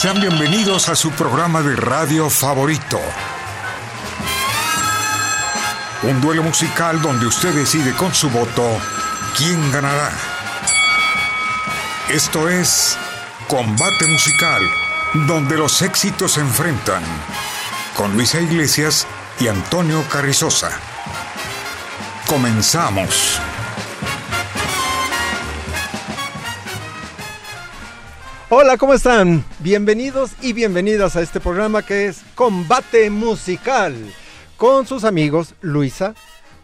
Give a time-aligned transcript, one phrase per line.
[0.00, 2.98] Sean bienvenidos a su programa de radio favorito.
[6.04, 8.66] Un duelo musical donde usted decide con su voto
[9.36, 10.10] quién ganará.
[12.08, 12.96] Esto es
[13.46, 14.62] Combate Musical,
[15.26, 17.02] donde los éxitos se enfrentan.
[17.94, 19.06] Con Luisa Iglesias
[19.38, 20.70] y Antonio Carrizosa.
[22.26, 23.38] Comenzamos.
[28.52, 29.44] Hola, ¿cómo están?
[29.60, 33.94] Bienvenidos y bienvenidas a este programa que es Combate Musical
[34.56, 36.16] con sus amigos Luisa.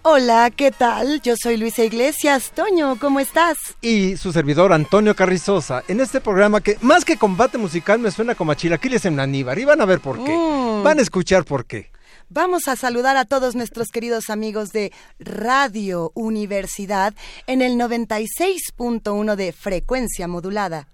[0.03, 1.23] Hola, ¿qué tal?
[1.23, 2.51] Yo soy Luisa Iglesias.
[2.53, 3.57] Toño, ¿cómo estás?
[3.83, 5.85] Y su servidor Antonio Carrizosa.
[5.87, 9.57] En este programa que más que combate musical me suena como a chilaquiles en Aníbar.
[9.57, 10.37] Y van a ver por qué.
[10.37, 10.83] Mm.
[10.83, 11.93] Van a escuchar por qué.
[12.29, 14.91] Vamos a saludar a todos nuestros queridos amigos de
[15.21, 17.15] Radio Universidad
[17.47, 20.89] en el 96.1 de frecuencia modulada.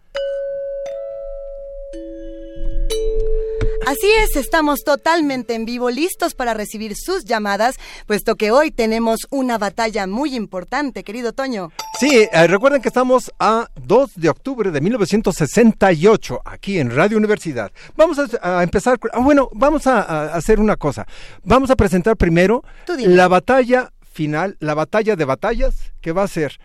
[3.86, 9.20] Así es, estamos totalmente en vivo, listos para recibir sus llamadas, puesto que hoy tenemos
[9.30, 11.70] una batalla muy importante, querido Toño.
[11.98, 17.72] Sí, eh, recuerden que estamos a 2 de octubre de 1968, aquí en Radio Universidad.
[17.97, 21.06] Vamos a, a empezar, ah, bueno, vamos a, a hacer una cosa.
[21.42, 22.62] Vamos a presentar primero
[22.98, 26.58] la batalla final, la batalla de batallas, que va a ser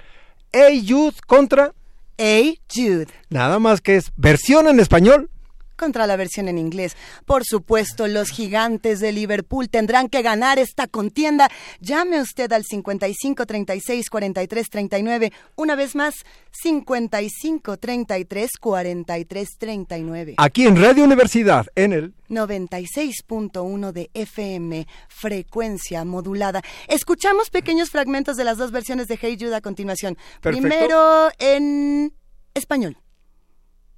[0.54, 1.74] A-Youth contra,
[2.20, 3.08] Hey Jude.
[3.30, 5.30] nada más que es versión en español,
[5.78, 6.98] contra la versión en inglés.
[7.26, 11.50] Por supuesto, los gigantes de Liverpool tendrán que ganar esta contienda.
[11.80, 15.32] Llame usted al 55 36 43 39.
[15.56, 16.16] Una vez más,
[16.52, 20.34] 55 33 43 39.
[20.38, 26.62] aquí en Radio Universidad, en el 96.1 de FM, frecuencia modulada.
[26.88, 30.18] Escuchamos pequeños fragmentos de las dos versiones de Hey Jude a continuación.
[30.42, 30.68] Perfecto.
[30.68, 32.14] Primero en
[32.54, 32.98] español.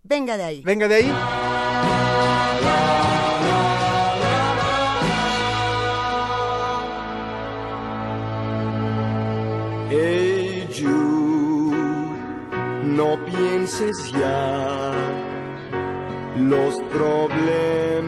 [0.04, 0.62] Venga de ahí.
[0.64, 1.49] Venga de ahí.
[13.00, 14.92] No pienses ya,
[16.36, 18.04] los problemas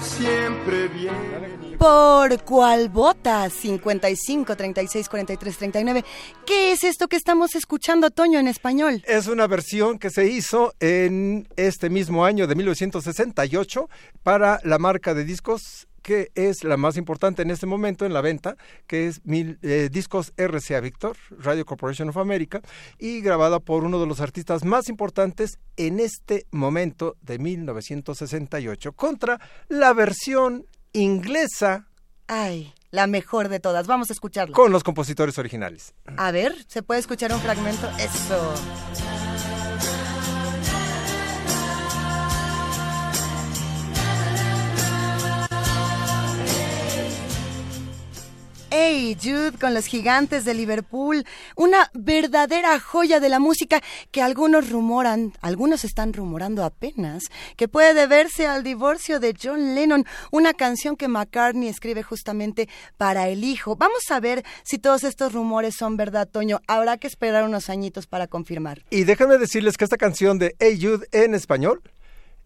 [0.00, 1.76] siempre vienen.
[1.78, 3.48] ¿Por cuál vota?
[3.48, 6.04] 55 36 43 39.
[6.44, 9.04] ¿Qué es esto que estamos escuchando, Toño, en español?
[9.06, 13.88] Es una versión que se hizo en este mismo año de 1968
[14.24, 18.20] para la marca de discos que es la más importante en este momento en la
[18.20, 18.56] venta,
[18.86, 22.60] que es mil, eh, Discos RCA Victor, Radio Corporation of America,
[22.98, 29.40] y grabada por uno de los artistas más importantes en este momento de 1968, contra
[29.68, 31.88] la versión inglesa
[32.26, 33.86] Ay, la mejor de todas.
[33.86, 34.54] Vamos a escucharla.
[34.54, 35.94] con los compositores originales.
[36.16, 37.86] A ver, ¿se puede escuchar un fragmento?
[37.98, 39.33] Eso.
[48.76, 51.24] Hey Jude con los gigantes de Liverpool,
[51.54, 53.80] una verdadera joya de la música
[54.10, 57.22] que algunos rumoran, algunos están rumorando apenas,
[57.56, 63.28] que puede deberse al divorcio de John Lennon, una canción que McCartney escribe justamente para
[63.28, 63.76] el hijo.
[63.76, 66.60] Vamos a ver si todos estos rumores son verdad, Toño.
[66.66, 68.84] Habrá que esperar unos añitos para confirmar.
[68.90, 71.80] Y déjenme decirles que esta canción de Hey Jude en español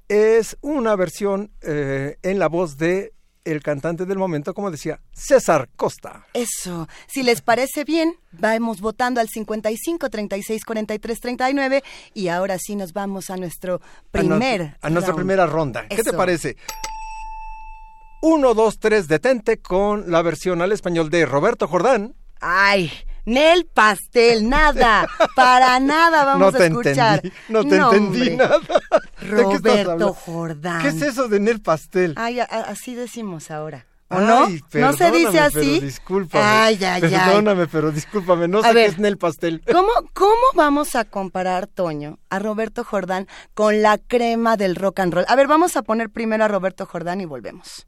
[0.09, 3.15] es una versión eh, en la voz de
[3.51, 6.27] el cantante del momento, como decía, César Costa.
[6.35, 11.83] Eso, si les parece bien, vamos votando al 55 36 43 39
[12.15, 15.17] y ahora sí nos vamos a nuestro primer a, no- a nuestra round.
[15.17, 15.87] primera ronda.
[15.89, 16.57] ¿Qué te parece?
[18.21, 22.15] Uno, dos, tres, detente con la versión al español de Roberto Jordán.
[22.41, 22.91] Ay,
[23.29, 25.07] Nel Pastel, nada,
[25.37, 27.21] para nada vamos no te a escuchar.
[27.23, 28.59] entendí, no te No, entendí nada.
[29.21, 30.15] ¿De qué estás Roberto?
[30.15, 30.81] Jordán.
[30.83, 32.15] ¿Qué es eso de Nel Pastel?
[32.17, 33.85] Ay, a- así decimos ahora.
[34.11, 34.81] ¿O Ay, no?
[34.81, 35.75] ¿No se dice así?
[35.75, 36.43] Pero discúlpame.
[36.43, 37.11] Ay, ay, ay.
[37.11, 38.49] Perdóname, pero discúlpame.
[38.49, 38.87] No A sé ver.
[38.87, 39.63] qué es Nel Pastel.
[39.71, 45.13] ¿Cómo, ¿Cómo vamos a comparar, Toño, a Roberto Jordán con la crema del rock and
[45.13, 45.27] roll?
[45.29, 47.87] A ver, vamos a poner primero a Roberto Jordán y volvemos.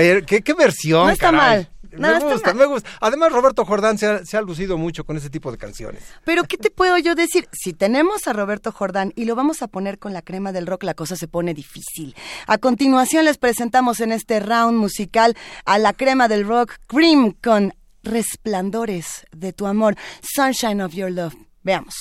[0.00, 1.06] Pero, ¿qué, qué versión?
[1.06, 1.38] No está caray?
[1.38, 1.68] mal.
[1.92, 2.56] No, me está gusta, mal.
[2.56, 2.88] me gusta.
[3.00, 6.02] Además, Roberto Jordán se ha, se ha lucido mucho con ese tipo de canciones.
[6.24, 7.48] Pero, ¿qué te puedo yo decir?
[7.52, 10.84] Si tenemos a Roberto Jordán y lo vamos a poner con la crema del rock,
[10.84, 12.14] la cosa se pone difícil.
[12.46, 17.74] A continuación les presentamos en este round musical a la crema del rock, Cream, con
[18.02, 21.34] Resplandores de tu amor, Sunshine of Your Love.
[21.62, 21.94] Veamos.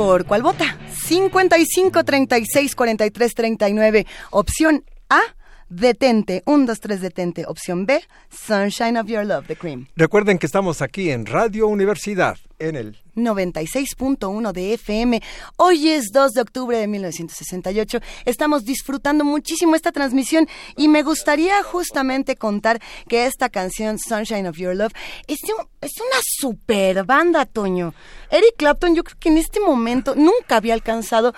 [0.00, 0.78] Por cuál vota.
[0.88, 4.06] 55 36 43 39.
[4.30, 5.20] Opción A.
[5.68, 7.44] Detente, 1, 2, 3, detente.
[7.46, 8.00] Opción B,
[8.30, 9.86] Sunshine of Your Love, The Cream.
[9.94, 15.22] Recuerden que estamos aquí en Radio Universidad, en el 96.1 de FM.
[15.56, 17.98] Hoy es 2 de octubre de 1968.
[18.24, 24.56] Estamos disfrutando muchísimo esta transmisión y me gustaría justamente contar que esta canción Sunshine of
[24.56, 24.92] Your Love
[25.26, 27.94] es, un- es una super banda, Toño.
[28.30, 31.34] Eric Clapton yo creo que en este momento nunca había alcanzado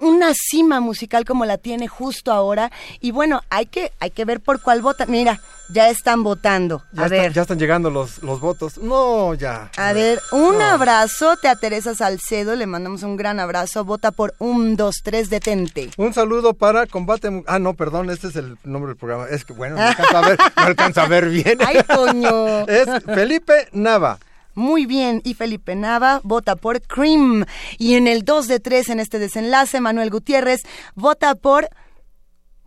[0.00, 4.40] una cima musical como la tiene justo ahora y bueno, hay que hay que ver
[4.40, 5.06] por cuál vota.
[5.06, 5.40] Mira,
[5.72, 6.82] ya están votando.
[6.92, 7.32] Ya, A ver.
[7.32, 8.78] ya están llegando los, los votos.
[8.78, 9.70] No, ya.
[9.76, 10.62] A ver, un
[11.08, 15.88] abrazote a Teresa Salcedo, le mandamos un gran abrazo, vota por un, dos, tres, detente.
[15.96, 17.44] Un saludo para Combate.
[17.46, 19.26] Ah, no, perdón, este es el nombre del programa.
[19.26, 21.58] Es que, bueno, no alcanzo a ver, no alcanzo a ver bien.
[21.66, 22.58] ¡Ay, Toño!
[22.68, 24.18] Es Felipe Nava.
[24.52, 27.46] Muy bien, y Felipe Nava vota por Cream.
[27.78, 30.60] Y en el 2 de 3 en este desenlace, Manuel Gutiérrez
[30.94, 31.70] vota por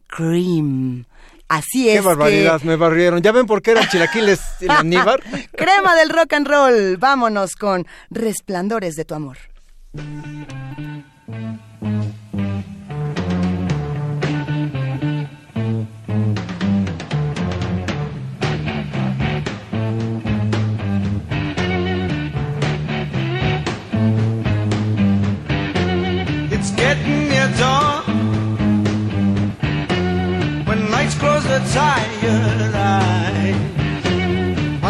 [0.08, 1.06] Cream.
[1.54, 1.96] Así es.
[2.00, 3.22] Qué barbaridad, que- me barrieron.
[3.22, 5.22] ¿Ya ven por qué eran chilaquiles en Aníbar?
[5.52, 6.96] Crema del rock and roll.
[6.98, 9.38] Vámonos con Resplandores de tu amor.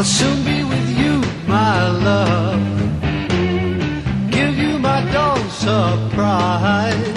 [0.01, 2.59] I'll soon be with you, my love.
[4.31, 7.10] Give you my dawn surprise.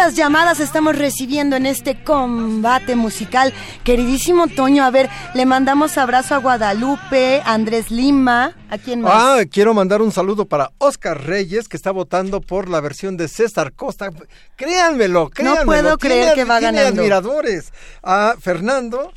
[0.00, 3.52] ¿Cuántas llamadas estamos recibiendo en este combate musical?
[3.84, 9.12] Queridísimo Toño, a ver, le mandamos abrazo a Guadalupe, a Andrés Lima, ¿a quién más?
[9.14, 13.28] Ah, quiero mandar un saludo para Oscar Reyes, que está votando por la versión de
[13.28, 14.08] César Costa.
[14.56, 15.66] Créanmelo, créanmelo.
[15.66, 17.02] puedo tiene creer que va tiene ganando.
[17.02, 17.70] admiradores.
[18.02, 19.12] A Fernando.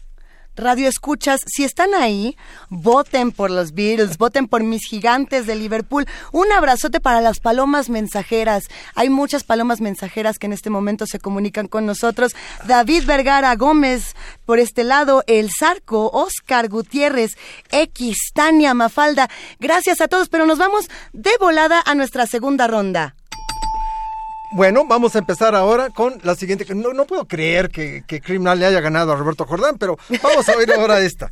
[0.55, 2.37] Radio Escuchas, si están ahí,
[2.69, 6.05] voten por los Beatles, voten por mis gigantes de Liverpool.
[6.31, 8.65] Un abrazote para las palomas mensajeras.
[8.93, 12.35] Hay muchas palomas mensajeras que en este momento se comunican con nosotros.
[12.67, 14.15] David Vergara Gómez,
[14.45, 17.35] por este lado, El Zarco, Oscar Gutiérrez,
[17.71, 19.29] X, Tania Mafalda.
[19.59, 23.15] Gracias a todos, pero nos vamos de volada a nuestra segunda ronda.
[24.55, 26.63] Bueno, vamos a empezar ahora con la siguiente.
[26.75, 30.71] No, puedo creer que, Criminal le haya ganado a Roberto Jordán, pero vamos a oír
[30.71, 31.31] ahora esta.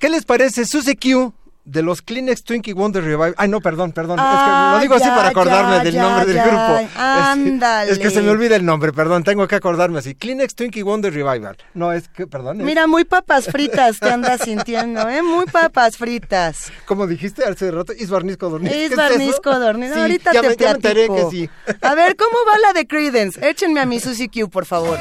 [0.00, 1.32] ¿Qué les parece Susie Q
[1.64, 3.34] de los Kleenex Twinkie Wonder Revival?
[3.38, 4.18] Ay, no, perdón, perdón.
[4.18, 6.88] es que Ah, lo digo así para acordarme ya, del ya, nombre del grupo.
[6.96, 7.92] Ándale.
[7.92, 10.14] Es, que se me olvida el nombre, perdón, tengo que acordarme así.
[10.14, 11.56] Kleenex Twinkie Wonder Revival.
[11.74, 12.60] No, es que, perdón.
[12.60, 15.22] es- Mira, muy papas fritas te andas sintiendo, ¿eh?
[15.22, 16.72] Muy papas fritas.
[16.86, 18.74] como dijiste hace rato, es barnisco dormido.
[18.74, 19.52] Es ¿Qué barnisco.
[19.52, 21.30] Sí, Ahorita te me, ya me enteré platico.
[21.30, 21.50] que sí.
[21.82, 23.48] A ver, ¿cómo va la de Credence?
[23.48, 24.98] Échenme a mi Susie Q, por favor.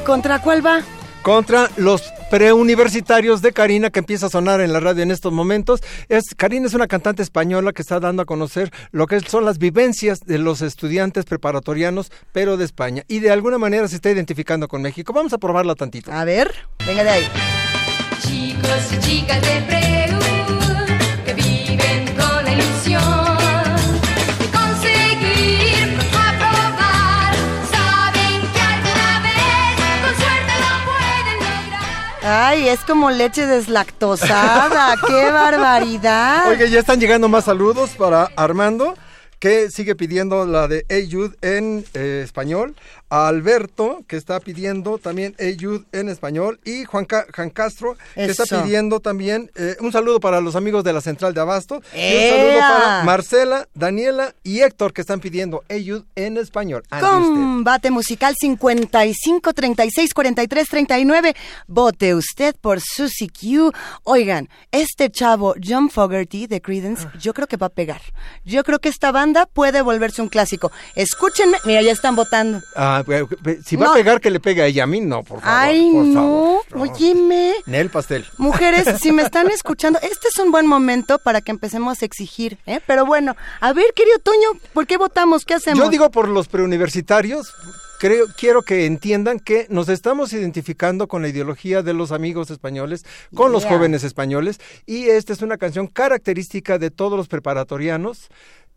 [0.00, 0.82] ¿Y contra cuál va?
[1.22, 5.82] contra los preuniversitarios de Karina que empieza a sonar en la radio en estos momentos.
[6.08, 9.58] Es Karina es una cantante española que está dando a conocer lo que son las
[9.58, 14.66] vivencias de los estudiantes preparatorianos, pero de España y de alguna manera se está identificando
[14.66, 15.12] con México.
[15.12, 16.10] Vamos a probarla tantito.
[16.10, 16.54] A ver,
[16.86, 17.28] venga de ahí.
[18.22, 19.99] Chicos y chicas de Preu
[32.32, 34.94] Ay, es como leche deslactosada.
[35.08, 36.48] ¡Qué barbaridad!
[36.48, 38.94] Oiga, ya están llegando más saludos para Armando,
[39.40, 42.76] que sigue pidiendo la de Hey Jude en eh, español.
[43.10, 48.24] A Alberto, que está pidiendo también Eyud en español, y Juan, Ca- Juan Castro, que
[48.26, 51.98] está pidiendo también eh, un saludo para los amigos de la Central de Abasto, y
[51.98, 56.84] un saludo para Marcela, Daniela y Héctor, que están pidiendo Eyud en español.
[56.90, 57.34] Ande usted.
[57.34, 61.34] Combate musical 55 36 43 39.
[61.66, 63.72] Vote usted por Susie Q.
[64.04, 67.12] Oigan, este chavo John Fogerty de Credence, Ah.
[67.20, 68.00] yo creo que va a pegar.
[68.44, 70.70] Yo creo que esta banda puede volverse un clásico.
[70.94, 72.60] Escúchenme, mira, ya están votando.
[72.76, 73.90] Ah, pe- si va No.
[73.92, 75.58] a pegar, que le pegue a ella, a mí no, por favor.
[75.60, 77.54] Ay, por no, favor, óyeme.
[77.66, 78.24] Nel pastel.
[78.38, 82.58] Mujeres, si me están escuchando, este es un buen momento para que empecemos a exigir,
[82.66, 82.80] ¿eh?
[82.86, 85.44] Pero bueno, a ver, querido Toño, ¿por qué votamos?
[85.44, 85.84] ¿Qué hacemos?
[85.84, 87.52] Yo digo por los preuniversitarios,
[87.98, 93.04] creo, quiero que entiendan que nos estamos identificando con la ideología de los amigos españoles,
[93.34, 98.28] con los jóvenes españoles, y esta es una canción característica de todos los preparatorianos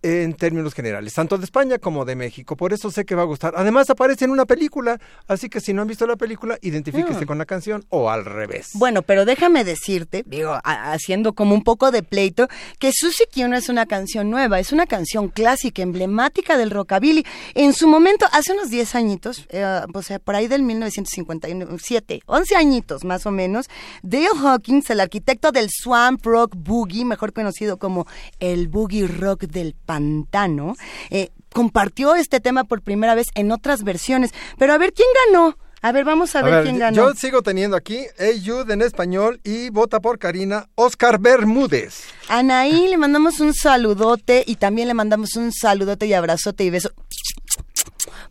[0.04, 2.56] en términos generales, tanto de España como de México.
[2.56, 3.54] Por eso sé que va a gustar.
[3.58, 7.26] Además aparece en una película, así que si no han visto la película, identifíquese Mm.
[7.26, 8.72] con la canción o al revés.
[8.74, 12.48] Bueno, pero déjame decirte, digo, haciendo como un poco de pleito,
[12.80, 17.26] que Susie Q no es una canción nueva, es una canción clásica, emblemática del rockabilly.
[17.56, 22.56] En su momento, hace unos 10 añitos, eh, o sea, por ahí del 1957, 11
[22.56, 23.70] añitos más o menos,
[24.02, 28.06] Dale Hawkins, el arquitecto del Swamp Rock Boogie, mejor conocido como
[28.40, 30.76] el Boogie Rock del Pantano,
[31.12, 34.32] eh, compartió este tema por primera vez en otras versiones.
[34.58, 35.56] Pero a ver, ¿quién ganó?
[35.84, 36.96] A ver, vamos a, A ver, ver, quién ganó.
[36.96, 38.06] yo sigo teniendo aquí
[38.44, 42.06] Jude en español y vota por Karina Oscar Bermúdez.
[42.28, 46.90] Anaí, le mandamos un saludote y también le mandamos un saludote y abrazote y beso.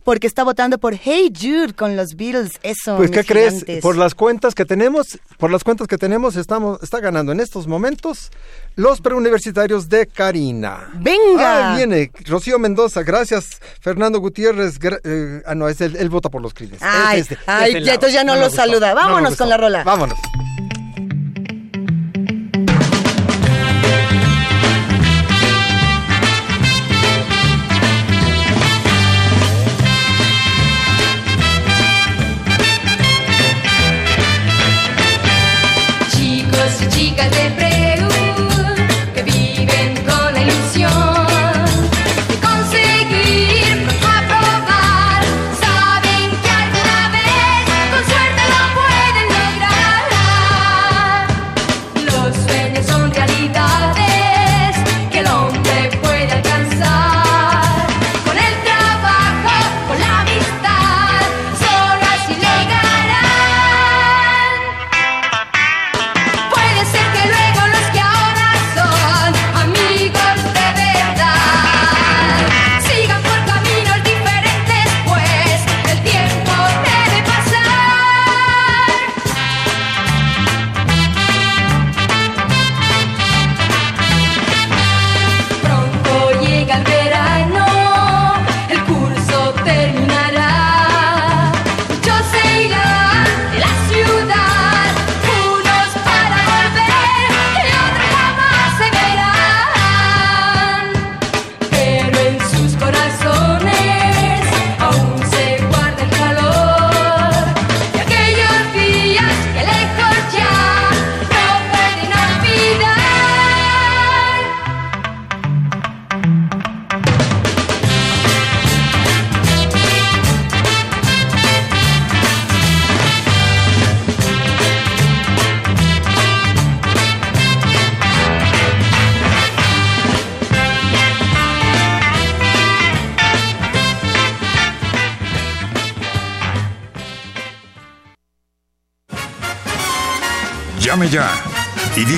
[0.03, 2.51] Porque está votando por Hey Jude con los Beatles.
[2.63, 2.97] Eso.
[2.97, 3.53] Pues, ¿qué crees?
[3.53, 3.81] gigantes.
[3.81, 7.67] Por las cuentas que tenemos, por las cuentas que tenemos, estamos, está ganando en estos
[7.67, 8.31] momentos
[8.75, 10.89] los preuniversitarios de Karina.
[10.95, 11.73] ¡Venga!
[11.73, 13.59] Ah, viene Rocío Mendoza, gracias.
[13.81, 16.81] Fernando Gutiérrez, gra- eh, ah, no, es el, él vota por los Crímenes.
[16.83, 18.89] Ay, Es este, ay, este ya, entonces ya no me lo gustó, saluda.
[18.89, 19.43] no Vámonos gustó.
[19.43, 19.83] con la rola.
[19.83, 20.17] Vámonos.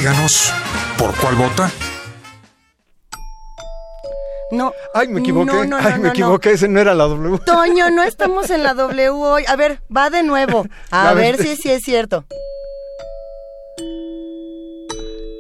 [0.05, 0.53] Díganos
[0.99, 1.71] por cuál vota.
[4.51, 4.71] No.
[4.93, 5.51] Ay, me equivoqué.
[5.51, 6.09] No, no, Ay, no, me no, no.
[6.09, 6.51] equivoqué.
[6.51, 7.39] Ese no era la W.
[7.39, 9.45] Toño, no estamos en la W hoy.
[9.47, 10.63] A ver, va de nuevo.
[10.91, 11.47] A A ver ver.
[11.47, 12.23] si sí es cierto.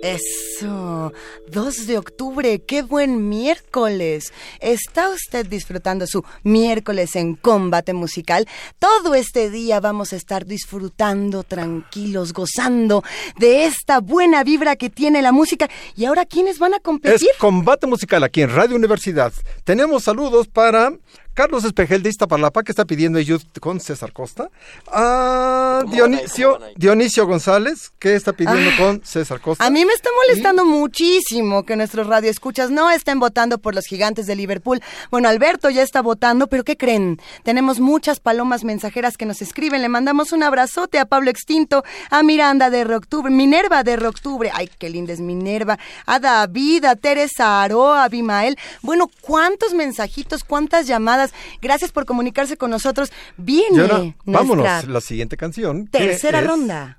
[0.05, 1.11] Eso,
[1.49, 4.31] 2 de octubre, qué buen miércoles.
[4.59, 8.47] ¿Está usted disfrutando su miércoles en combate musical?
[8.77, 13.03] Todo este día vamos a estar disfrutando, tranquilos, gozando
[13.39, 15.71] de esta buena vibra que tiene la música.
[15.95, 17.29] ¿Y ahora quiénes van a Es competir?
[17.39, 19.33] combate musical aquí en Radio Universidad.
[19.63, 20.93] Tenemos saludos para
[21.35, 24.49] Carlos Espejel de Iztapalapa, que está pidiendo ayuda con César Costa.
[24.87, 29.65] A Dionisio, Dionisio González, que está pidiendo con César Costa.
[29.65, 34.27] A mí me está molestando muchísimo que nuestros radioescuchas no estén votando por los gigantes
[34.27, 34.81] de Liverpool.
[35.11, 37.19] Bueno, Alberto ya está votando, pero ¿qué creen?
[37.43, 39.81] Tenemos muchas palomas mensajeras que nos escriben.
[39.81, 44.51] Le mandamos un abrazote a Pablo Extinto, a Miranda de Octubre, Minerva de Octubre.
[44.53, 45.77] Ay, qué linda es Minerva.
[46.05, 48.57] A David, a Teresa Aroa, a Abimael.
[48.81, 51.24] Bueno, ¿cuántos mensajitos, cuántas llamadas?
[51.61, 53.11] Gracias por comunicarse con nosotros.
[53.45, 55.87] Y ahora, Viene vámonos, la siguiente canción.
[55.87, 56.97] tercera es ronda.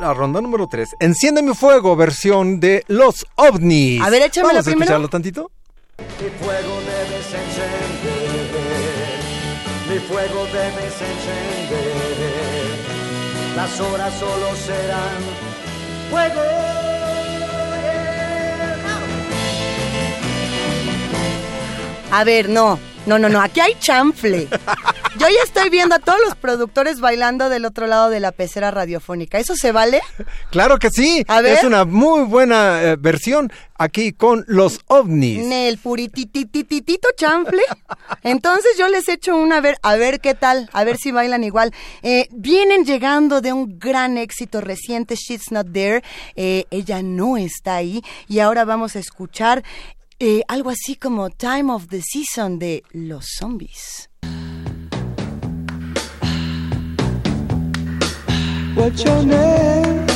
[0.00, 0.96] La ronda número 3.
[1.00, 4.00] Enciende mi fuego, versión de Los OVNIs.
[4.02, 4.84] A ver, échamela Vamos a primero.
[4.84, 5.50] escucharlo tantito.
[5.98, 8.40] Mi fuego debes encender,
[9.90, 11.94] mi fuego debes encender.
[13.56, 15.20] Las horas solo serán
[16.10, 16.40] fuego.
[22.16, 24.46] A ver, no, no, no, no, aquí hay chanfle.
[25.18, 28.70] Yo ya estoy viendo a todos los productores bailando del otro lado de la pecera
[28.70, 29.40] radiofónica.
[29.40, 30.00] ¿Eso se vale?
[30.50, 31.24] Claro que sí.
[31.26, 31.54] A ver.
[31.54, 35.44] Es una muy buena eh, versión aquí con Los OVNIs.
[35.44, 37.62] Nel purititititito chanfle.
[38.22, 41.42] Entonces yo les echo una a ver, a ver qué tal, a ver si bailan
[41.42, 41.72] igual.
[42.02, 46.04] Eh, vienen llegando de un gran éxito reciente, She's Not There.
[46.36, 48.02] Eh, ella no está ahí.
[48.28, 49.64] Y ahora vamos a escuchar
[50.18, 54.08] eh, algo así como Time of the Season de Los Zombies.
[58.74, 60.06] What's your name?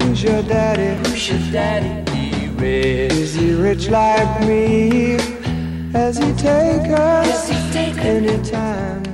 [0.00, 1.08] Who's your daddy?
[1.08, 2.02] Who's your daddy?
[2.10, 3.12] Be rich.
[3.12, 5.16] Is he rich like me?
[5.92, 7.50] Has he take us
[7.98, 9.11] anytime?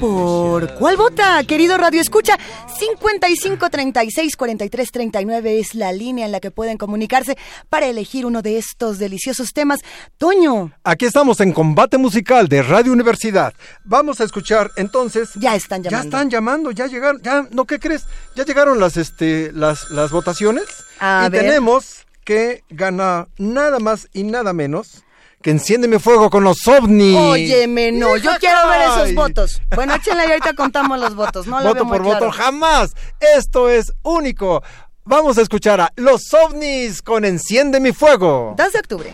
[0.00, 2.38] ¿Por cuál vota, querido Radio Escucha?
[2.78, 7.36] 55 36 43 39 es la línea en la que pueden comunicarse
[7.68, 9.80] para elegir uno de estos deliciosos temas.
[10.16, 13.52] Toño, Aquí estamos en Combate Musical de Radio Universidad.
[13.84, 15.30] Vamos a escuchar entonces.
[15.34, 16.08] ya están Ya llamando.
[16.16, 18.04] están llamando, ya llegaron, ya, no, ¿qué crees?
[18.36, 20.64] Ya llegaron las, este, las, las votaciones.
[21.00, 21.42] A y ver.
[21.42, 25.02] tenemos que ganar nada más y nada menos
[25.42, 27.16] que Enciéndeme Fuego con los OVNIs.
[27.16, 29.62] Óyeme, no, yo quiero ver esos votos.
[29.74, 31.46] Bueno, échenle y ahorita contamos los votos.
[31.46, 32.32] No lo voto por voto, claro.
[32.32, 32.94] jamás.
[33.36, 34.62] Esto es único.
[35.04, 38.54] Vamos a escuchar a Los OVNIs con Enciende mi Fuego.
[38.58, 39.12] 2 de octubre.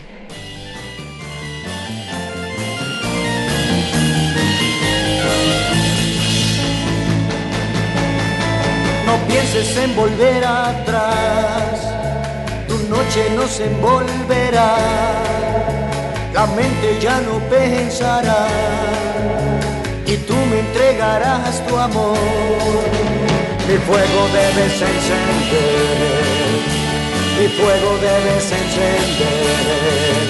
[9.05, 11.79] No pienses en volver atrás,
[12.67, 14.75] tu noche no se envolverá,
[16.35, 18.47] la mente ya no pensará
[20.05, 22.17] y tú me entregarás tu amor.
[23.67, 26.17] Mi fuego debes encender,
[27.39, 30.25] mi fuego debes encender,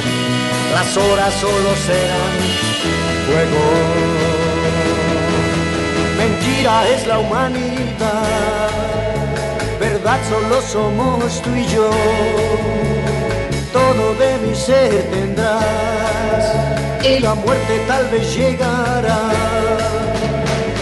[0.76, 2.38] las horas solo serán
[3.26, 3.64] fuego.
[6.20, 8.70] Mentira es la humanidad,
[9.80, 11.90] verdad solo somos tú y yo.
[13.76, 16.46] Todo de mi ser tendrás
[17.04, 19.20] y la muerte tal vez llegará.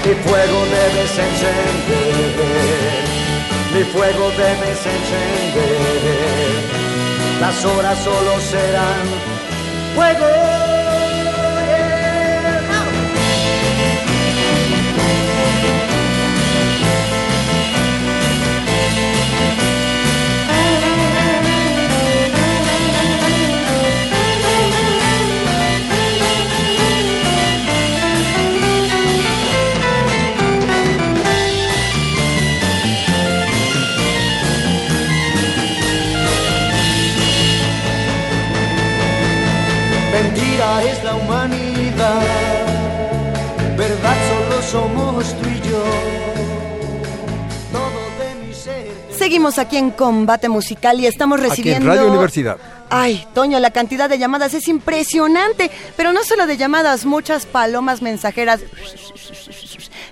[0.05, 2.35] Mi fuego debes encender,
[3.73, 6.61] mi fuego debes encender.
[7.41, 9.05] Las horas solo serán
[9.95, 10.62] fuego.
[41.93, 45.83] Humanidad, verdad solo somos tú y yo.
[47.71, 48.91] Todo de mi ser.
[49.17, 51.89] Seguimos aquí en Combate Musical y estamos Aquí en recibiendo...
[51.89, 52.57] Radio Universidad.
[52.89, 58.03] Ay, Toño, la cantidad de llamadas es impresionante, pero no solo de llamadas, muchas palomas
[58.03, 58.59] mensajeras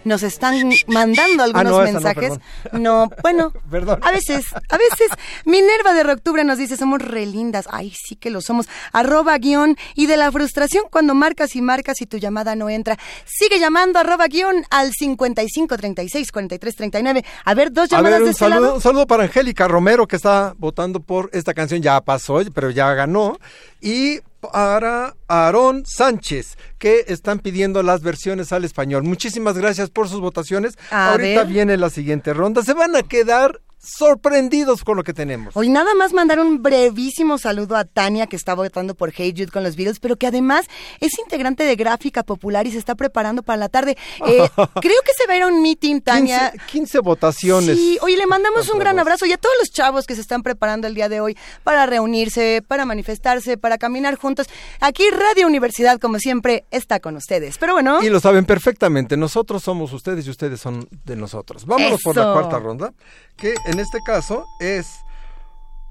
[0.04, 2.34] nos están mandando algunos Ah, no, no, mensajes.
[2.72, 4.00] No, bueno, Perdón.
[4.04, 5.10] a veces, a veces.
[5.46, 7.68] Minerva de Octubre nos dice, somos re lindas.
[7.72, 8.68] Ay, sí que lo somos.
[8.92, 12.98] Arroba guion y de la frustración cuando marcas y marcas y tu llamada no entra.
[13.26, 17.26] Sigue llamando arroba guion al 55 36 43 39.
[17.46, 18.76] A ver, dos A llamadas ver, de un este saludo, lado.
[18.76, 21.82] un saludo para Angélica Romero que está votando por esta canción.
[21.82, 23.38] Ya pasó, pero ya ganó.
[23.82, 29.04] Y para Aarón Sánchez, que están pidiendo las versiones al español.
[29.04, 30.78] Muchísimas gracias por sus votaciones.
[30.90, 31.48] A Ahorita ver.
[31.48, 32.64] viene la siguiente ronda.
[32.64, 35.56] Se van a quedar sorprendidos con lo que tenemos.
[35.58, 39.52] Hoy nada más mandar un brevísimo saludo a Tania que está votando por Hey Jude
[39.52, 40.66] con los Beatles, pero que además
[41.00, 43.98] es integrante de Gráfica Popular y se está preparando para la tarde.
[44.28, 46.52] Eh, creo que se va a ir a un meeting, Tania.
[46.52, 47.78] 15, 15 votaciones.
[47.78, 50.44] Sí, oye, le mandamos un gran abrazo y a todos los chavos que se están
[50.44, 54.48] preparando el día de hoy para reunirse, para manifestarse, para caminar juntos.
[54.80, 57.58] Aquí Radio Universidad, como siempre, está con ustedes.
[57.58, 61.66] Pero bueno, Y lo saben perfectamente, nosotros somos ustedes y ustedes son de nosotros.
[61.66, 62.94] Vámonos por la cuarta ronda,
[63.38, 64.88] que en este caso es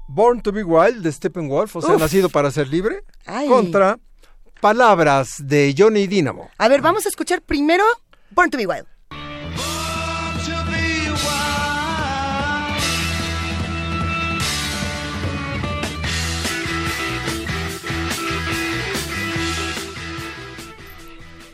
[0.07, 2.01] Born to be Wild de Steppenwolf, o sea, Uf.
[2.01, 3.47] nacido para ser libre, Ay.
[3.47, 3.97] contra
[4.59, 6.49] Palabras de Johnny Dynamo.
[6.57, 7.83] a ver, vamos a escuchar primero
[8.31, 8.85] Born to be Wild.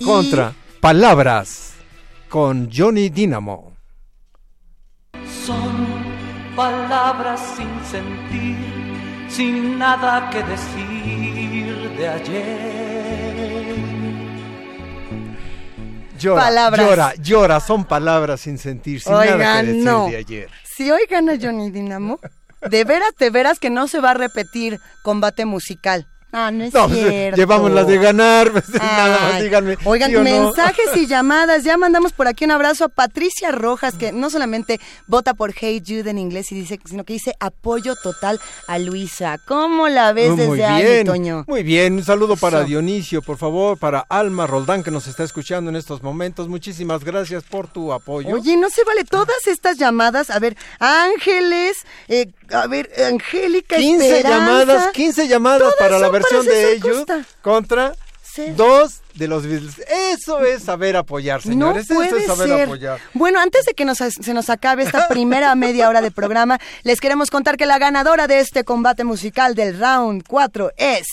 [0.08, 1.74] Contra Palabras
[2.30, 3.74] con Johnny Dynamo.
[5.46, 6.06] Son
[6.56, 8.56] palabras sin sentir,
[9.28, 12.98] sin nada que decir de ayer.
[16.18, 16.88] Llora, Palabras.
[16.88, 20.08] llora, llora, son palabras sin sentir, sin nada que decir no.
[20.08, 20.50] de ayer.
[20.64, 22.22] Si hoy gana Johnny Dinamo,
[22.62, 26.08] de veras, de veras que no se va a repetir combate musical.
[26.40, 27.38] Ah, no es No, pues, cierto.
[27.38, 29.78] llevamos las de ganar, pues, nada más Ay, díganme.
[29.86, 30.24] Oigan, ¿sí o no?
[30.26, 31.64] mensajes y llamadas.
[31.64, 35.82] Ya mandamos por aquí un abrazo a Patricia Rojas, que no solamente vota por Hey
[35.86, 39.38] Jude en inglés, y dice, sino que dice apoyo total a Luisa.
[39.48, 41.44] ¿Cómo la ves Muy desde ahí, Toño?
[41.48, 41.94] muy bien.
[41.96, 42.68] Un saludo para Eso.
[42.68, 46.48] Dionisio, por favor, para Alma Roldán que nos está escuchando en estos momentos.
[46.48, 48.30] Muchísimas gracias por tu apoyo.
[48.36, 50.30] Oye, no se vale todas estas llamadas.
[50.30, 54.38] A ver, Ángeles, eh, a ver, Angélica 15 Esperanza.
[54.38, 57.26] llamadas, 15 llamadas para la versión de ellos Costa.
[57.42, 57.94] contra
[58.56, 59.80] dos de los Beatles.
[60.12, 61.90] Eso es saber apoyar, señores.
[61.90, 62.64] no puede Eso es saber ser.
[62.66, 63.00] apoyar.
[63.16, 67.00] Bueno, antes de que nos, se nos acabe esta primera media hora de programa, les
[67.02, 71.08] queremos contar que la ganadora de este combate musical del round 4 es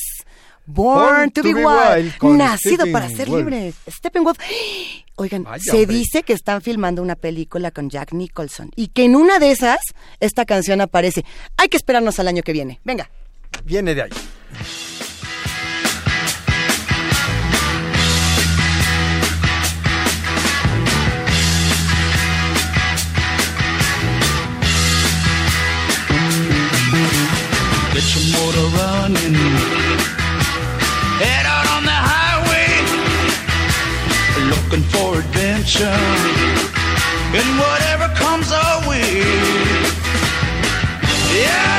[0.66, 3.44] Born, to, be, Wild, con nacido para ser Steppenwolf.
[3.46, 3.72] libre.
[3.90, 4.38] Steppenwolf.
[5.16, 5.87] Oigan, se hombre.
[5.96, 9.79] dice que están filmando una película con Jack Nicholson y que en una de esas
[10.20, 11.24] esta canción aparece.
[11.57, 12.81] Hay que esperarnos al año que viene.
[12.85, 13.09] Venga.
[13.64, 14.11] Viene de ahí.
[28.44, 29.35] Motor running.
[31.22, 32.68] Head out on the highway.
[34.52, 36.00] Looking for adventure.
[37.38, 39.09] And whatever comes our way.
[41.40, 41.74] Yeah,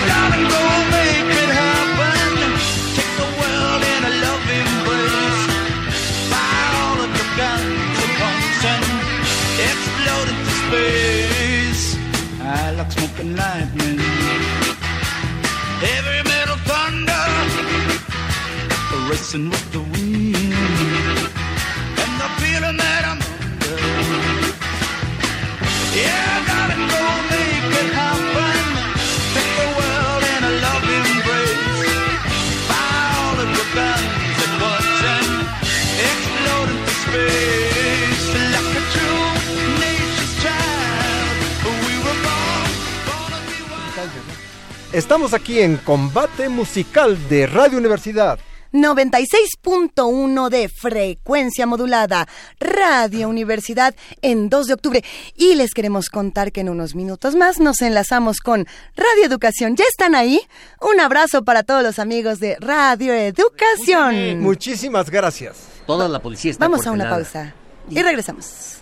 [44.94, 48.40] Estamos aquí en Combate Musical de Radio Universidad.
[48.72, 52.28] 96.1 de frecuencia modulada,
[52.60, 55.04] Radio Universidad en 2 de octubre.
[55.36, 59.76] Y les queremos contar que en unos minutos más nos enlazamos con Radio Educación.
[59.76, 60.42] ¿Ya están ahí?
[60.82, 64.40] Un abrazo para todos los amigos de Radio Educación.
[64.40, 65.58] Muchísimas gracias.
[65.86, 67.54] Toda la policía está Vamos a una pausa
[67.90, 68.82] y regresamos.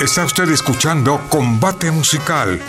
[0.00, 2.60] Está usted escuchando Combate Musical.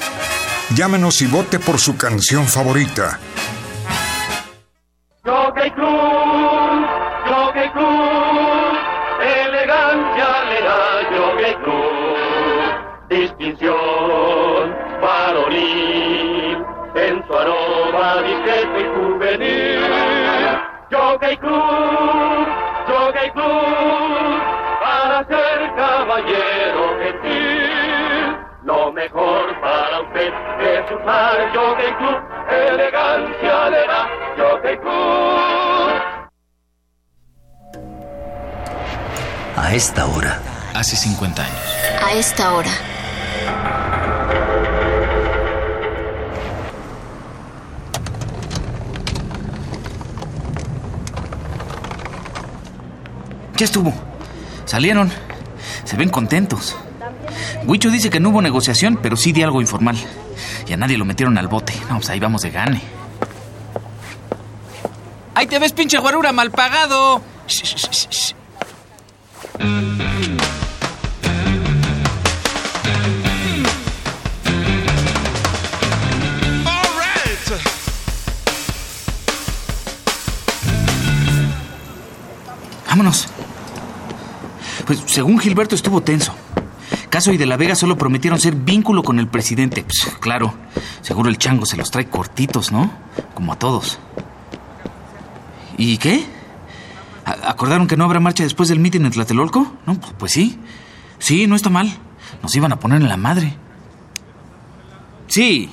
[0.76, 3.20] Llámenos y vote por su canción favorita.
[5.66, 6.86] Jockey Club,
[7.26, 8.78] Jockey Club,
[9.20, 19.82] elegancia le da Jockey Club, distinción varonil, en su aroma discreto y juvenil.
[20.92, 22.48] Jockey Club,
[22.88, 24.42] Jockey Club,
[24.84, 34.08] para ser caballero gentil, lo mejor para usted es usar Jockey Club, elegancia le da
[34.38, 35.55] Jockey Club.
[39.56, 40.42] A esta hora.
[40.74, 41.60] Hace 50 años.
[42.04, 42.72] A esta hora.
[53.56, 53.94] Ya estuvo.
[54.66, 55.12] Salieron.
[55.86, 56.76] Se ven contentos.
[57.66, 59.96] Huicho dice que no hubo negociación, pero sí de algo informal.
[60.68, 61.74] Y a nadie lo metieron al bote.
[61.90, 62.82] No, pues ahí vamos de gane.
[65.34, 67.22] ¡Ahí te ves, pinche guarura, mal pagado!
[67.48, 68.25] Shh, shh, shh, shh.
[82.96, 83.28] Vámonos.
[84.86, 86.34] Pues según Gilberto estuvo tenso.
[87.10, 89.84] Caso y de la Vega solo prometieron ser vínculo con el presidente.
[89.84, 90.54] Pues, claro,
[91.02, 92.92] seguro el chango se los trae cortitos, ¿no?
[93.34, 94.00] Como a todos.
[95.78, 96.26] ¿Y qué?
[97.26, 99.74] ¿A- ¿Acordaron que no habrá marcha después del mitin en Tlatelolco?
[99.86, 100.60] No, pu- pues sí.
[101.20, 101.92] Sí, no está mal.
[102.44, 103.58] Nos iban a poner en la madre.
[105.28, 105.70] Sí,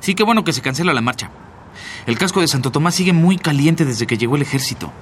[0.00, 1.30] sí, qué bueno que se cancela la marcha.
[2.06, 4.92] El casco de Santo Tomás sigue muy caliente desde que llegó el ejército.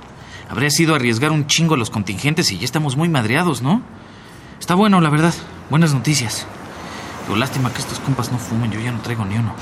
[0.51, 3.83] Habría sido arriesgar un chingo a los contingentes y ya estamos muy madreados, ¿no?
[4.61, 5.35] Está bueno, la verdad.
[5.71, 6.47] Buenas noticias.
[7.25, 9.55] Pero lástima que estos compas no fumen, yo ya no traigo ni uno.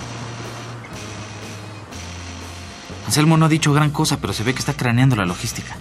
[3.07, 5.77] Anselmo no ha dicho gran cosa, pero se ve que está craneando la logística.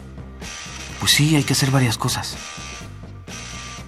[1.03, 2.37] Pues sí, hay que hacer varias cosas.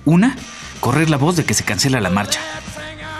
[0.03, 0.35] Una,
[0.81, 2.41] correr la voz de que se cancela la marcha.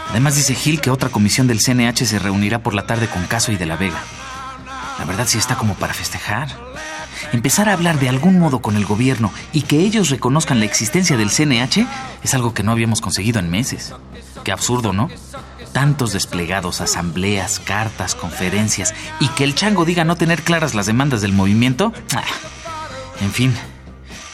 [0.10, 3.54] Además dice Gil que otra comisión del CNH se reunirá por la tarde con Caso
[3.54, 4.04] y de la Vega.
[5.00, 6.50] La verdad sí está como para festejar.
[7.32, 11.16] Empezar a hablar de algún modo con el gobierno y que ellos reconozcan la existencia
[11.16, 11.88] del CNH
[12.22, 13.94] es algo que no habíamos conseguido en meses.
[14.44, 15.10] Qué absurdo, ¿no?
[15.72, 21.22] Tantos desplegados, asambleas, cartas, conferencias y que el chango diga no tener claras las demandas
[21.22, 21.94] del movimiento.
[22.14, 22.26] Ah,
[23.22, 23.56] En fin,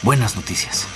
[0.02, 0.86] buenas noticias.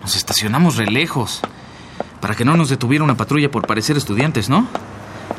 [0.00, 1.40] Nos estacionamos re lejos.
[2.20, 4.66] Para que no nos detuviera una patrulla por parecer estudiantes, ¿no?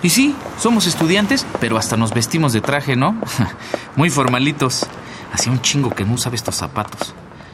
[0.02, 3.15] Y sí, somos estudiantes, pero hasta nos vestimos de traje, ¿no?
[3.95, 4.88] Muy formalitos.
[5.32, 7.13] Hacía un chingo que no usaba estos zapatos.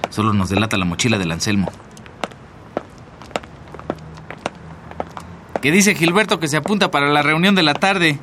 [0.10, 1.72] Solo nos delata la mochila del Anselmo.
[5.62, 8.20] ¿Qué dice Gilberto que se apunta para la reunión de la tarde?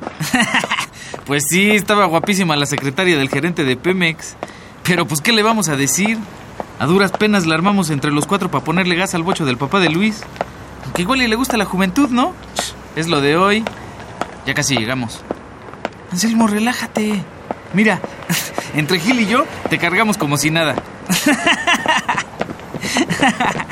[1.25, 4.35] pues sí, estaba guapísima la secretaria del gerente de Pemex.
[4.83, 6.17] Pero pues, ¿qué le vamos a decir?
[6.79, 9.79] A duras penas la armamos entre los cuatro para ponerle gas al bocho del papá
[9.79, 10.21] de Luis.
[10.93, 12.33] Que igual le gusta la juventud, ¿no?
[12.95, 13.65] Es lo de hoy.
[14.45, 15.21] Ya casi llegamos.
[16.11, 17.21] Anselmo, relájate.
[17.73, 17.99] Mira,
[18.75, 20.75] entre Gil y yo te cargamos como si nada.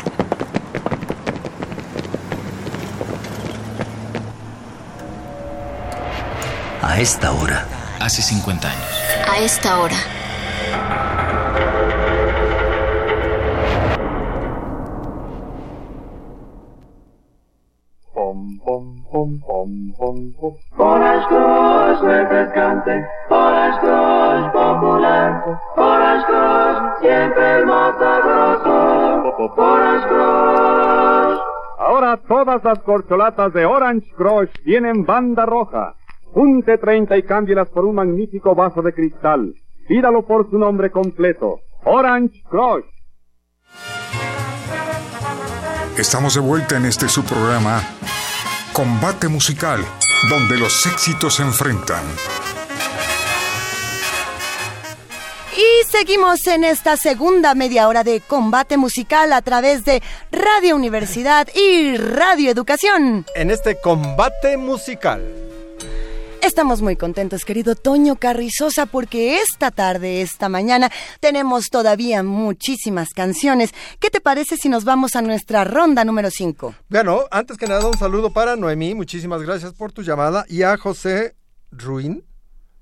[6.93, 7.65] A esta hora.
[7.99, 8.83] Hace 50 años.
[9.27, 9.95] A esta hora.
[20.77, 25.43] Orange Crush refrescante, Orange Crush popular,
[25.75, 31.39] Orange Crush siempre el más sabroso, Orange Crush.
[31.79, 35.95] Ahora todas las corcholatas de Orange Crush tienen banda roja.
[36.33, 39.53] Junte 30 y cámbielas por un magnífico vaso de cristal.
[39.87, 41.59] Pídalo por su nombre completo.
[41.85, 42.85] Orange Crush.
[45.97, 47.81] Estamos de vuelta en este su programa
[48.73, 49.81] Combate Musical,
[50.27, 52.03] donde los éxitos se enfrentan.
[55.55, 61.47] Y seguimos en esta segunda media hora de combate musical a través de Radio Universidad
[61.53, 63.27] y Radio Educación.
[63.35, 65.21] En este combate musical.
[66.43, 73.73] Estamos muy contentos, querido Toño Carrizosa, porque esta tarde, esta mañana, tenemos todavía muchísimas canciones.
[74.01, 76.75] ¿Qué te parece si nos vamos a nuestra ronda número 5?
[76.89, 78.93] Bueno, antes que nada, un saludo para Noemí.
[78.93, 80.43] Muchísimas gracias por tu llamada.
[80.49, 81.33] Y a José
[81.71, 82.25] Ruin.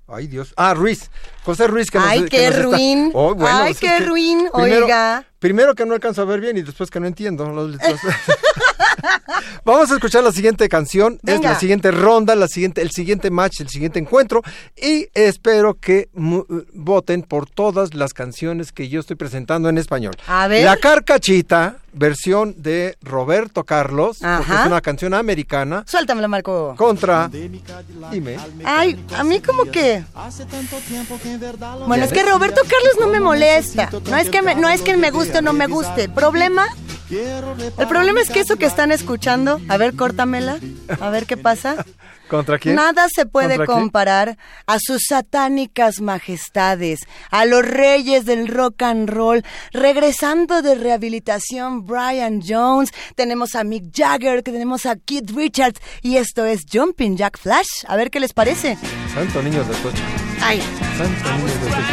[0.08, 0.52] Ay, Dios.
[0.56, 1.08] Ah, Ruiz.
[1.44, 3.10] José Ruiz que nos Ay, que qué está- ruin.
[3.14, 5.24] Oh, bueno, Ay, qué que ruin, primero- oiga.
[5.38, 8.00] Primero que no alcanzo a ver bien y después que no entiendo las letras.
[9.64, 13.60] Vamos a escuchar la siguiente canción, es la siguiente ronda, la siguiente, el siguiente match,
[13.60, 14.42] el siguiente encuentro
[14.76, 20.14] y espero que mu- voten por todas las canciones que yo estoy presentando en español.
[20.26, 20.64] A ver.
[20.64, 26.74] La Carcachita, versión de Roberto Carlos, porque es una canción americana, Suéltamelo, Marco.
[26.76, 27.28] contra...
[27.28, 28.36] Dime.
[28.64, 30.04] Ay, a mí como que...
[31.86, 33.90] Bueno, es que Roberto Carlos no me molesta.
[34.08, 36.04] No es que me, no es que me guste o no me guste.
[36.04, 36.66] El problema...
[37.10, 39.60] El problema es que eso que están escuchando...
[39.68, 40.58] A ver, córtamela.
[40.98, 41.84] A ver qué pasa.
[42.28, 42.76] ¿Contra quién?
[42.76, 49.44] Nada se puede comparar a sus satánicas majestades, a los reyes del rock and roll,
[49.72, 56.46] regresando de rehabilitación Brian Jones, tenemos a Mick Jagger, tenemos a Keith Richards y esto
[56.46, 57.84] es Jumping Jack Flash.
[57.86, 58.78] A ver qué les parece.
[59.12, 60.02] Santo niños de coche.
[60.42, 60.62] Ay.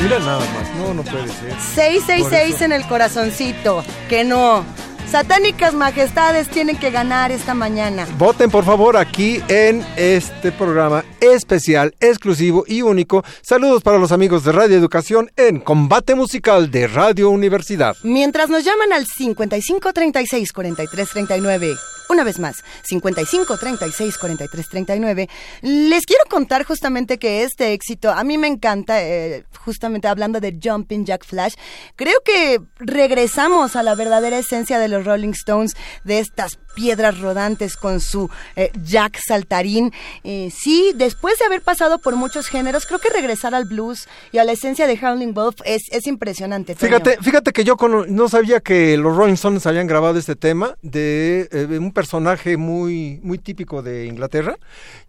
[0.02, 0.76] Mira nada más.
[0.78, 1.50] No, no puede ser.
[1.50, 2.66] Por 666 eso.
[2.66, 3.84] en el corazoncito.
[4.10, 4.66] Que no.
[5.10, 8.08] Satánicas majestades tienen que ganar esta mañana.
[8.20, 13.24] Voten por favor aquí en este programa especial, exclusivo y único.
[13.42, 17.98] Saludos para los amigos de Radio Educación en Combate Musical de Radio Universidad.
[18.04, 21.76] Mientras nos llaman al 55 36 43 39.
[22.10, 25.30] Una vez más, 55 36 43 39.
[25.62, 30.58] Les quiero contar justamente que este éxito, a mí me encanta, eh, justamente hablando de
[30.62, 31.54] Jumping Jack Flash.
[31.96, 37.76] Creo que regresamos a la verdadera esencia de los Rolling Stones, de estas piedras rodantes
[37.76, 39.92] con su eh, Jack saltarín.
[40.24, 44.38] Eh, sí, después de haber pasado por muchos géneros, creo que regresar al blues y
[44.38, 46.76] a la esencia de Howling Wolf es, es impresionante.
[46.76, 50.76] Fíjate, fíjate que yo cono- no sabía que los Rolling Stones habían grabado este tema
[50.82, 54.56] de, eh, un personaje muy, muy típico de Inglaterra.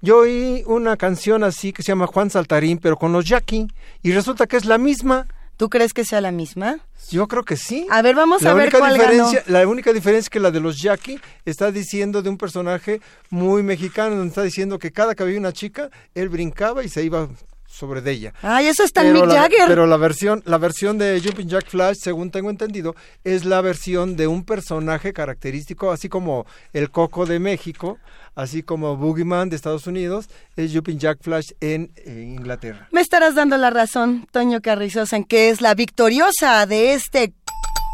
[0.01, 3.66] Yo oí una canción así que se llama Juan Saltarín, pero con los Jackie,
[4.03, 5.27] y resulta que es la misma.
[5.61, 6.79] ¿Tú crees que sea la misma?
[7.11, 7.87] Yo creo que sí.
[7.90, 9.59] A ver, vamos la a ver única cuál diferencia, ganó.
[9.59, 13.62] La única diferencia es que la de los Jackie está diciendo de un personaje muy
[13.62, 17.29] mexicano, donde está diciendo que cada que había una chica, él brincaba y se iba
[17.70, 18.35] sobre de ella.
[18.42, 19.66] Ay, eso está en Pero Mick la, Jagger.
[19.68, 24.16] pero la versión, la versión de Jumping Jack Flash, según tengo entendido, es la versión
[24.16, 27.98] de un personaje característico, así como el Coco de México,
[28.35, 32.88] así como Boogeyman de Estados Unidos, es Jumping Jack Flash en eh, Inglaterra.
[32.90, 37.33] Me estarás dando la razón, Toño Carrizosa, en que es la victoriosa de este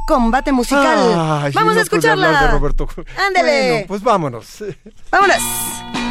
[0.08, 0.98] combate musical.
[1.42, 2.42] Ay, Vamos a escucharla.
[2.42, 2.88] de Roberto.
[3.18, 3.70] Ándele.
[3.70, 4.64] Bueno, pues vámonos.
[5.10, 6.06] Vámonos.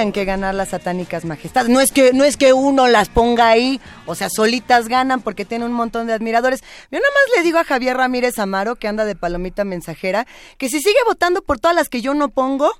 [0.00, 1.68] Tenían que ganar las satánicas majestades.
[1.68, 5.44] No es que no es que uno las ponga ahí, o sea, solitas ganan porque
[5.44, 6.62] tienen un montón de admiradores.
[6.90, 10.70] Yo nada más le digo a Javier Ramírez Amaro, que anda de palomita mensajera, que
[10.70, 12.70] si sigue votando por todas las que yo no pongo,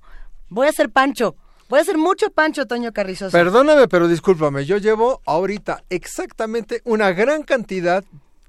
[0.49, 1.37] voy a ser Pancho.
[1.69, 3.31] Voy a ser mucho Pancho, Toño Carrizoso.
[3.31, 8.03] Perdóname, pero discúlpame, yo llevo ahorita exactamente una gran cantidad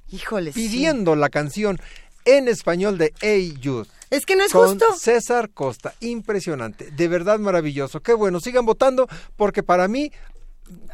[0.10, 0.62] Híjole, sí.
[0.62, 1.77] pidiendo la canción
[2.25, 3.89] en español de Hey Youth.
[4.12, 4.93] Es que no es con justo.
[4.97, 8.02] César Costa, impresionante, de verdad maravilloso.
[8.02, 10.12] Qué bueno, sigan votando porque para mí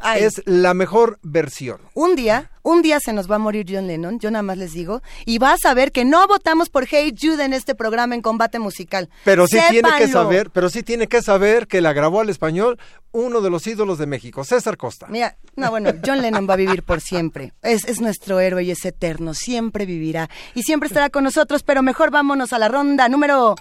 [0.00, 0.24] Ay.
[0.24, 1.80] es la mejor versión.
[1.94, 4.72] Un día, un día se nos va a morir John Lennon, yo nada más les
[4.72, 8.22] digo, y vas a ver que no votamos por Hey Jude en este programa en
[8.22, 9.08] combate musical.
[9.24, 12.78] Pero sí tiene que saber, pero sí tiene que saber que la grabó al español
[13.10, 15.06] uno de los ídolos de México, César Costa.
[15.08, 17.52] Mira, no, bueno, John Lennon va a vivir por siempre.
[17.62, 20.28] Es, es nuestro héroe y es eterno, siempre vivirá.
[20.54, 23.54] Y siempre estará con nosotros, pero mejor vámonos a la ronda número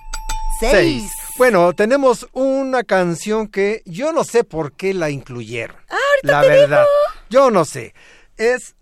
[0.60, 1.04] 6.
[1.38, 5.78] Bueno, tenemos una canción que yo no sé por qué la incluyeron.
[6.24, 6.86] la verdad.
[7.30, 7.94] Yo no sé.
[8.38, 8.76] Es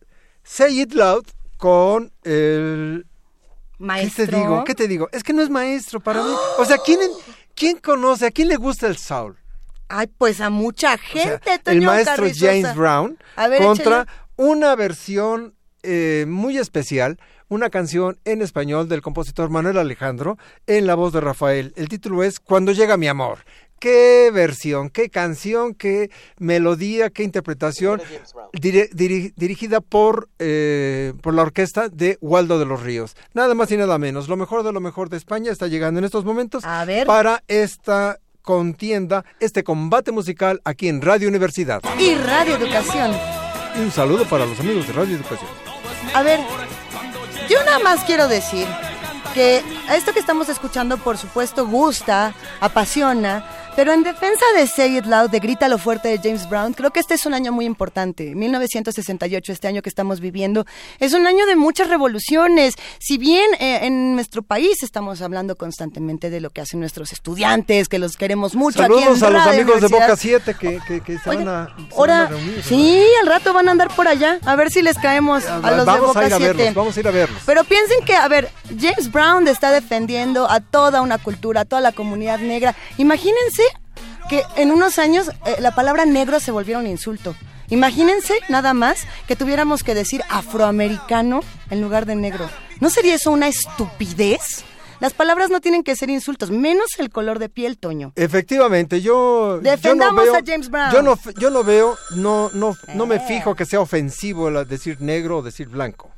[0.44, 1.26] Say It Loud
[1.58, 3.06] con el
[3.78, 4.26] Maestro.
[4.26, 4.64] ¿Qué te digo?
[4.64, 5.10] ¿Qué te digo?
[5.12, 6.34] Es que no es maestro para mí.
[6.58, 7.00] O sea, ¿quién,
[7.56, 8.28] ¿quién conoce?
[8.28, 9.38] ¿A quién le gusta el soul?
[9.90, 12.52] Ay, pues a mucha gente, el Toño maestro Carrizosa.
[12.52, 14.20] James Brown ver, contra échale.
[14.38, 20.38] una versión eh, muy especial, una canción en español del compositor Manuel Alejandro
[20.68, 21.74] en la voz de Rafael.
[21.76, 23.40] El título es Cuando llega mi amor.
[23.80, 28.02] Qué versión, qué canción, qué melodía, qué interpretación,
[28.54, 33.16] dire- diri- dirigida por, eh, por la orquesta de Waldo de los Ríos.
[33.34, 34.30] Nada más y nada menos.
[34.30, 37.06] Lo mejor de lo mejor de España está llegando en estos momentos A ver.
[37.06, 41.82] para esta contienda, este combate musical aquí en Radio Universidad.
[42.00, 43.12] Y Radio Educación.
[43.78, 45.50] Y un saludo para los amigos de Radio Educación.
[46.14, 46.40] A ver,
[47.50, 48.68] yo nada más quiero decir
[49.34, 53.46] que esto que estamos escuchando, por supuesto, gusta, apasiona,
[53.76, 57.00] pero en defensa de Say It Loud, de Grítalo Fuerte de James Brown, creo que
[57.00, 58.34] este es un año muy importante.
[58.36, 60.66] 1968, este año que estamos viviendo,
[61.00, 62.76] es un año de muchas revoluciones.
[63.00, 67.90] Si bien eh, en nuestro país estamos hablando constantemente de lo que hacen nuestros estudiantes,
[67.90, 69.88] que los queremos mucho aquí Saludos en a los amigos de.
[69.88, 72.64] Boca 7 que, que, que se van a, se van a Ahora, reunir.
[72.64, 75.86] sí, al rato van a andar por allá, a ver si les caemos a los
[75.86, 76.54] de Boca a ir a 7.
[76.54, 77.42] verlos, vamos a ir a verlos.
[77.46, 78.50] Pero piensen que, a ver,
[78.80, 82.76] James Brown está defendiendo a toda una cultura, a toda la comunidad negra.
[82.98, 83.65] Imagínense
[84.30, 87.36] que en unos años eh, la palabra negro se volviera un insulto.
[87.70, 92.50] Imagínense nada más que tuviéramos que decir afroamericano en lugar de negro.
[92.80, 94.64] ¿No sería eso una estupidez?
[95.00, 98.14] Las palabras no tienen que ser insultos, menos el color de piel, Toño.
[98.16, 100.92] Efectivamente, yo Defendamos yo no veo, a James Brown.
[100.92, 103.24] Yo no yo no veo, no no no me Eh.
[103.28, 106.12] fijo que sea ofensivo decir negro o decir blanco.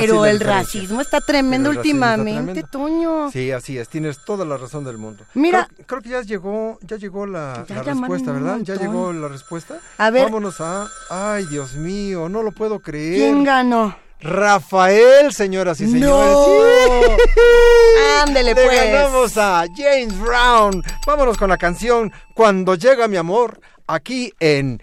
[0.00, 2.68] Pero el racismo está tremendo está últimamente, tremendo.
[2.70, 3.30] Toño.
[3.30, 5.24] Sí, así es, tienes toda la razón del mundo.
[5.34, 8.58] Mira- creo, creo que ya llegó, ya llegó la, Ya la llamaron respuesta, ¿verdad?
[8.62, 9.78] Ya llegó la respuesta.
[9.98, 10.24] A ver.
[10.24, 13.16] Vámonos a, ay, Dios mío, no lo puedo creer.
[13.20, 13.96] ¿Quién ganó?
[14.20, 15.90] Rafael, señoras y ¡No!
[15.92, 17.18] señores.
[18.22, 18.76] Ándele, Le pues.
[18.92, 20.82] ganamos a James Brown.
[21.06, 24.80] Vámonos con la canción Cuando llega mi amor, aquí en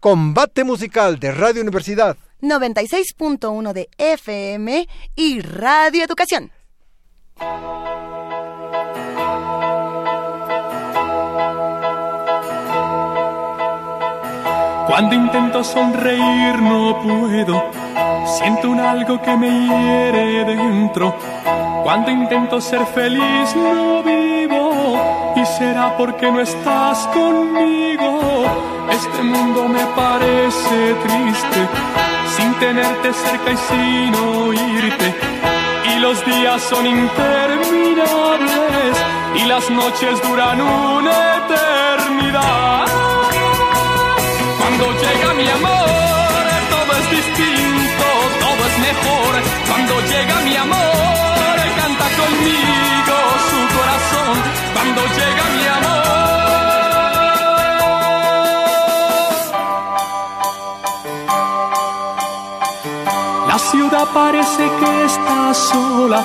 [0.00, 2.16] Combate Musical de Radio Universidad.
[2.42, 6.50] 96.1 de FM y Radio Educación.
[14.88, 17.70] Cuando intento sonreír no puedo,
[18.26, 21.16] siento un algo que me hiere dentro.
[21.84, 28.20] Cuando intento ser feliz no vivo, y será porque no estás conmigo.
[28.90, 31.68] Este mundo me parece triste,
[32.62, 35.14] tenerte cerca y sin oírte.
[35.92, 38.94] Y los días son interminables,
[39.34, 42.86] y las noches duran una eternidad.
[44.60, 46.42] Cuando llega mi amor,
[46.74, 48.06] todo es distinto,
[48.44, 49.32] todo es mejor.
[49.68, 50.91] Cuando llega mi amor,
[63.98, 66.24] parece que está sola.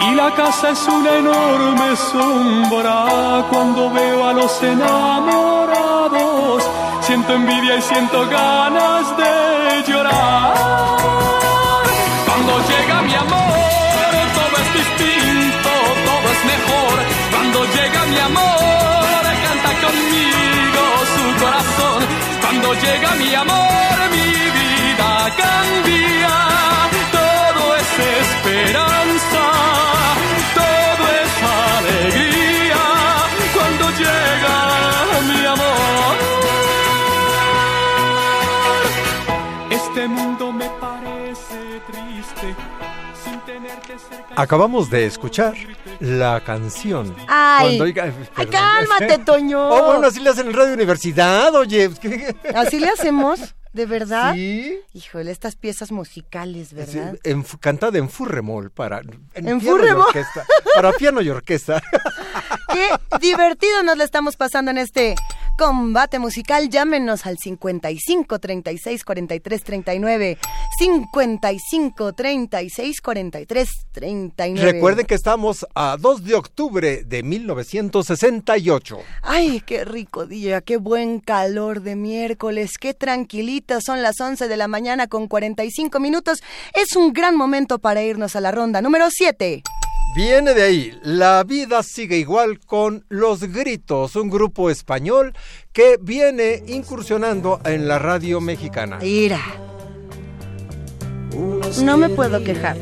[0.00, 6.64] Y la casa es una enorme sombra cuando veo a los enamorados.
[7.00, 10.54] Siento envidia y siento ganas de llorar.
[12.26, 15.70] Cuando llega mi amor, todo es distinto,
[16.08, 16.96] todo es mejor.
[17.30, 20.82] Cuando llega mi amor, canta conmigo
[21.14, 22.00] su corazón.
[22.40, 24.28] Cuando llega mi amor, mi
[24.58, 26.34] vida cambia.
[28.42, 29.44] Esperanza,
[30.54, 31.32] todo es
[31.76, 32.82] alegría.
[33.54, 34.56] Cuando llega
[35.28, 36.16] mi amor.
[39.70, 42.54] Este mundo me parece triste
[43.22, 44.26] sin tenerte cerca.
[44.36, 45.54] Acabamos de escuchar
[46.00, 47.14] la canción.
[47.28, 47.76] Ay.
[47.78, 48.52] Cuando oiga- Ay, perdón.
[48.52, 49.68] cálmate, Toño.
[49.70, 51.90] Oh, bueno, así le hacen en Radio Universidad, oye.
[52.54, 54.34] Así le hacemos, ¿de verdad?
[54.34, 54.78] Sí.
[54.94, 57.16] Híjole, estas piezas musicales, Sí, ¿verdad?
[57.24, 60.06] en cantada en furremol para en, ¿En piano y furremol?
[60.06, 60.44] orquesta,
[60.74, 61.82] para piano y orquesta.
[62.72, 62.88] Qué
[63.20, 65.14] divertido nos lo estamos pasando en este
[65.60, 66.70] combate musical.
[66.70, 70.38] Llámenos al 55 36 43 39.
[70.78, 74.72] 55 36 43 39.
[74.72, 79.00] Recuerden que estamos a 2 de octubre de 1968.
[79.22, 84.56] Ay, qué rico día, qué buen calor de miércoles, qué tranquilita, son las 11 de
[84.56, 86.38] la mañana con 45 minutos.
[86.72, 89.62] Es un gran momento para irnos a la ronda número 7.
[90.12, 95.34] Viene de ahí, La vida sigue igual con Los Gritos, un grupo español
[95.72, 98.98] que viene incursionando en la radio mexicana.
[99.00, 99.40] Mira,
[101.82, 102.76] no me puedo quejar.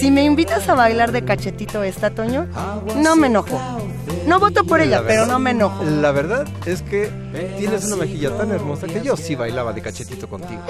[0.00, 2.48] Si me invitas a bailar de cachetito esta, Toño,
[2.96, 3.60] no me enojo.
[4.30, 5.82] No voto por ella, La pero no me enojo.
[5.82, 7.10] La verdad es que
[7.58, 10.62] tienes una mejilla tan hermosa que yo sí bailaba de cachetito contigo.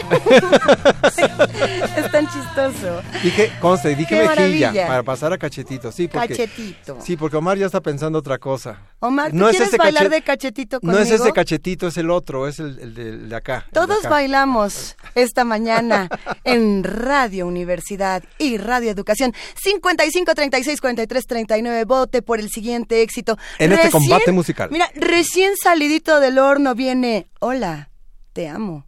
[1.95, 3.03] Es tan chistoso.
[3.23, 4.87] Dije, conste, dije Qué mejilla maravilla.
[4.87, 6.97] para pasar a cachetito, sí, porque Cachetito.
[7.03, 8.79] sí, porque Omar ya está pensando otra cosa.
[9.01, 10.99] Omar, ¿tú No es ese bailar cachet- de cachetito No conmigo?
[11.03, 13.65] es ese cachetito, es el otro, es el, el de, el de acá.
[13.67, 14.09] de Todos acá.
[14.09, 16.09] bailamos esta mañana
[16.45, 19.35] en Radio Universidad y Radio Educación.
[19.63, 21.85] 55 36 43 39.
[21.85, 23.37] Vote por el siguiente éxito.
[23.59, 24.69] En este combate musical.
[24.71, 27.91] Mira, recién salidito del horno viene Hola,
[28.33, 28.87] te amo.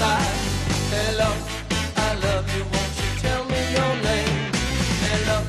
[0.00, 1.28] Hello,
[1.96, 2.64] I love you.
[2.64, 4.50] Won't you tell me your name?
[5.10, 5.42] Hello,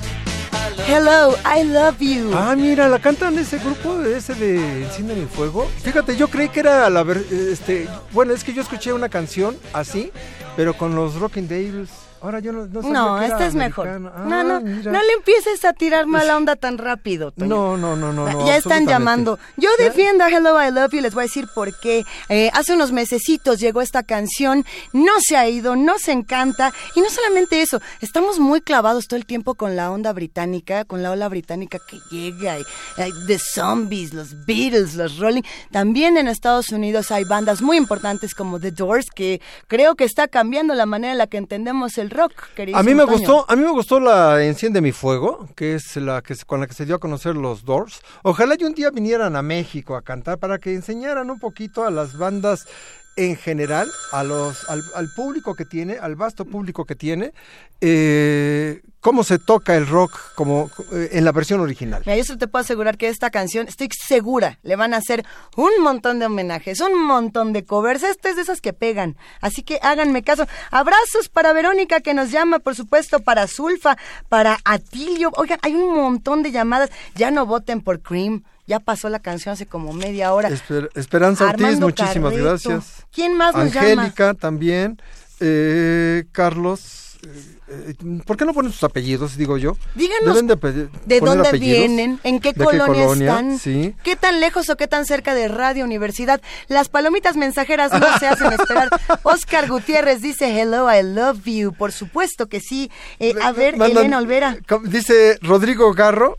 [0.51, 2.32] I love Hello, I love you.
[2.36, 5.69] Ah, mira, la cantan ese grupo, ese de Enciende el Fuego.
[5.84, 9.57] Fíjate, yo creí que era la ver- este, bueno, es que yo escuché una canción
[9.74, 10.11] así,
[10.55, 11.89] pero con los Rocking Devils.
[12.22, 13.99] Ahora yo no, no No, esta es mejor.
[13.99, 14.91] no, Ah, no, mira.
[14.91, 17.47] no le empieces a tirar mala onda tan rápido, Toño.
[17.49, 18.45] No, no, no, no, no.
[18.45, 19.39] ya están llamando.
[19.57, 22.05] Yo defiendo a Hello I Love You, les voy a decir por qué.
[22.30, 26.74] Eh, hace unos mesecitos llegó esta canción, no se ha ido, nos encanta.
[26.95, 31.01] Y no solamente eso, estamos muy clavados todo el tiempo con la onda británica, con
[31.01, 32.59] la ola británica que llega.
[32.59, 32.61] Y,
[32.97, 35.41] eh, The Zombies, los Beatles, los Rolling.
[35.72, 40.28] También en Estados Unidos hay bandas muy importantes como The Doors, que creo que está
[40.28, 42.78] cambiando la manera en la que entendemos el rock, querido.
[42.78, 46.22] A mí me gustó, a mí me gustó la Enciende mi fuego, que es la
[46.22, 48.01] que con la que se dio a conocer los Doors.
[48.24, 51.91] Ojalá y un día vinieran a México a cantar para que enseñaran un poquito a
[51.91, 52.68] las bandas
[53.16, 57.34] en general, a los, al, público que tiene, al vasto público que tiene,
[57.82, 62.03] eh, cómo se toca el rock como eh, en la versión original.
[62.05, 65.26] Mira, yo solo te puedo asegurar que esta canción, estoy segura, le van a hacer
[65.57, 68.03] un montón de homenajes, un montón de covers.
[68.03, 69.18] Esta es de esas que pegan.
[69.41, 70.47] Así que háganme caso.
[70.70, 73.97] Abrazos para Verónica que nos llama, por supuesto, para Zulfa,
[74.30, 75.32] para Atilio.
[75.36, 76.91] Oigan, hay un montón de llamadas.
[77.16, 78.43] Ya no voten por Cream.
[78.72, 80.49] Ya pasó la canción hace como media hora.
[80.49, 82.49] Esper- Esperanza Ortiz, Armando muchísimas Carreto.
[82.49, 83.05] gracias.
[83.13, 83.89] ¿Quién más nos llama?
[83.89, 85.01] Angélica también,
[85.41, 87.17] eh, Carlos.
[87.24, 87.28] eh,
[87.67, 89.76] eh, ¿Por qué no ponen sus apellidos, digo yo?
[89.95, 90.88] Díganos Deben de, pe- ¿De
[91.19, 91.80] poner dónde apellidos.
[91.80, 92.19] vienen?
[92.24, 93.28] ¿En qué ¿De colonia, colonia?
[93.32, 93.59] están?
[93.59, 93.93] Sí.
[94.03, 96.41] ¿Qué tan lejos o qué tan cerca de Radio Universidad?
[96.69, 98.89] Las palomitas mensajeras no se hacen esperar.
[99.24, 101.74] Oscar Gutiérrez dice hello, I love you.
[101.74, 102.89] Por supuesto que sí.
[103.19, 104.57] Eh, a ver, Mandan- Elena Olvera.
[104.86, 106.38] Dice Rodrigo Garro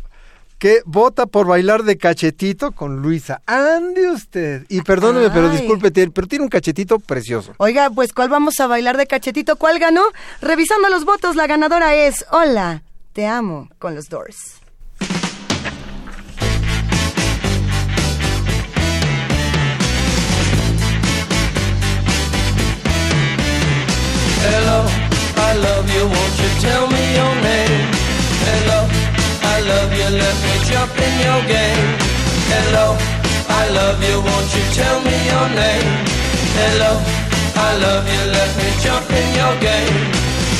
[0.62, 3.42] que vota por bailar de cachetito con Luisa.
[3.46, 4.64] Ande usted.
[4.68, 7.52] Y perdóneme, pero disculpe, pero tiene un cachetito precioso.
[7.56, 9.56] Oiga, pues ¿cuál vamos a bailar de cachetito?
[9.56, 10.04] ¿Cuál ganó?
[10.40, 14.61] Revisando los votos, la ganadora es Hola, te amo con los Doors.
[31.48, 31.88] Game.
[32.52, 32.96] Hello,
[33.48, 35.92] I love you, won't you tell me your name?
[36.60, 36.92] Hello,
[37.56, 39.96] I love you, let me jump in your game.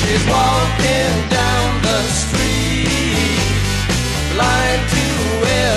[0.01, 3.37] She's walking down the street,
[4.33, 5.05] blind to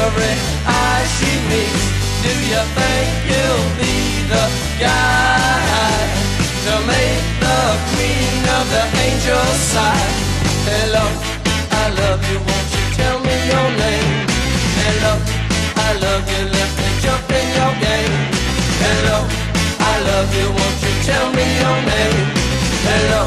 [0.00, 0.34] every
[0.64, 1.84] eye she meets.
[2.24, 3.96] Do you think you'll be
[4.32, 4.46] the
[4.80, 6.00] guy
[6.64, 7.60] to make the
[7.92, 10.14] queen of the angel side?
[10.72, 11.04] Hello,
[11.70, 14.35] I love you, won't you tell me your name?
[14.86, 15.18] Hello,
[15.82, 18.14] I love you, let me jump in your game.
[18.78, 19.18] Hello,
[19.82, 22.26] I love you, won't you tell me your name?
[22.86, 23.22] Hello,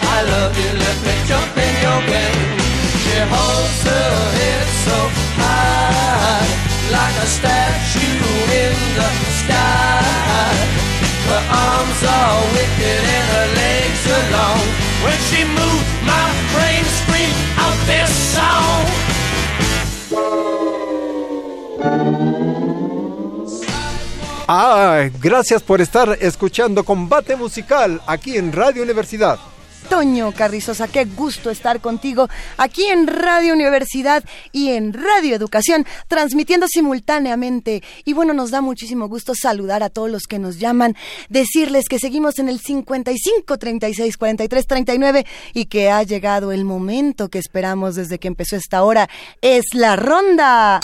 [0.00, 2.56] I love you, let me jump in your game.
[3.04, 4.98] She holds her head so
[5.44, 6.40] high,
[6.88, 8.24] like a statue
[8.64, 9.08] in the
[9.44, 10.56] sky.
[11.28, 14.64] Her arms are wicked and her legs are long.
[15.04, 16.26] When she moves, my
[16.56, 19.03] brain screams out this song.
[24.46, 29.38] Ah, gracias por estar escuchando Combate Musical aquí en Radio Universidad.
[29.88, 36.66] Toño Carrizosa, qué gusto estar contigo aquí en Radio Universidad y en Radio Educación, transmitiendo
[36.68, 37.82] simultáneamente.
[38.04, 40.94] Y bueno, nos da muchísimo gusto saludar a todos los que nos llaman,
[41.30, 47.28] decirles que seguimos en el 55 36 43 39 y que ha llegado el momento
[47.28, 49.08] que esperamos desde que empezó esta hora.
[49.40, 50.80] Es la ronda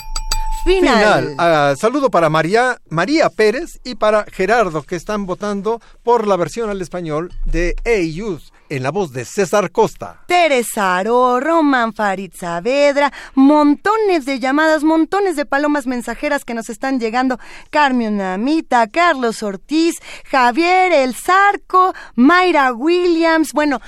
[0.65, 1.29] final.
[1.29, 1.35] Final.
[1.39, 6.71] Ah, saludo para María, María Pérez y para Gerardo, que están votando por la versión
[6.71, 10.21] al español de A-Youth en la voz de César Costa.
[10.27, 17.01] Teresa Aro, Román Farid Saavedra, montones de llamadas, montones de palomas mensajeras que nos están
[17.01, 17.39] llegando.
[17.71, 19.97] Carmen Amita, Carlos Ortiz,
[20.31, 23.53] Javier El Zarco, Mayra Williams.
[23.53, 23.81] Bueno,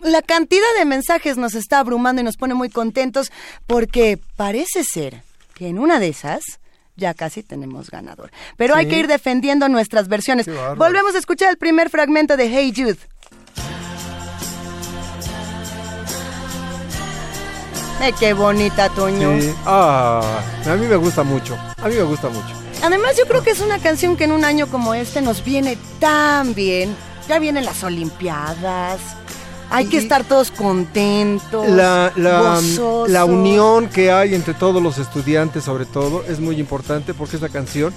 [0.00, 3.32] la cantidad de mensajes nos está abrumando y nos pone muy contentos
[3.66, 5.27] porque parece ser
[5.58, 6.60] que en una de esas
[6.94, 8.30] ya casi tenemos ganador.
[8.56, 10.48] Pero hay que ir defendiendo nuestras versiones.
[10.76, 12.98] Volvemos a escuchar el primer fragmento de Hey Jude.
[18.00, 19.40] Eh, qué bonita, Toño.
[19.40, 19.52] Sí.
[19.66, 21.56] Ah, a mí me gusta mucho.
[21.56, 22.54] A mí me gusta mucho.
[22.82, 25.76] Además, yo creo que es una canción que en un año como este nos viene
[25.98, 26.94] tan bien.
[27.28, 29.00] Ya vienen las Olimpiadas.
[29.70, 31.68] Hay que estar todos contentos.
[31.68, 32.60] La, la,
[33.06, 37.48] la unión que hay entre todos los estudiantes, sobre todo, es muy importante porque esta
[37.48, 37.92] canción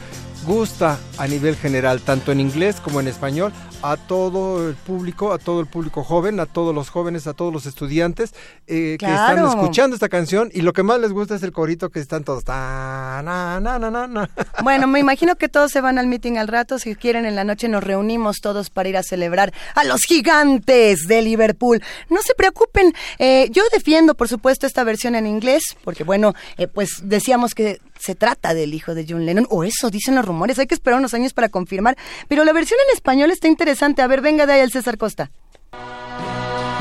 [0.45, 3.51] gusta a nivel general, tanto en inglés como en español,
[3.83, 7.51] a todo el público, a todo el público joven, a todos los jóvenes, a todos
[7.51, 8.33] los estudiantes
[8.67, 11.89] eh, que están escuchando esta canción y lo que más les gusta es el corito
[11.89, 12.43] que están todos.
[12.43, 14.29] ta, na, na, na, na, na.
[14.63, 16.77] Bueno, me imagino que todos se van al meeting al rato.
[16.77, 21.07] Si quieren, en la noche nos reunimos todos para ir a celebrar a los gigantes
[21.07, 21.81] de Liverpool.
[22.09, 22.93] No se preocupen.
[23.19, 27.79] eh, yo defiendo, por supuesto, esta versión en inglés, porque, bueno, eh, pues decíamos que
[28.01, 30.57] se trata del hijo de John Lennon, o eso dicen los rumores.
[30.59, 31.97] Hay que esperar unos años para confirmar.
[32.27, 34.01] Pero la versión en español está interesante.
[34.01, 35.31] A ver, venga de ahí el César Costa.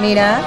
[0.00, 0.40] Mira.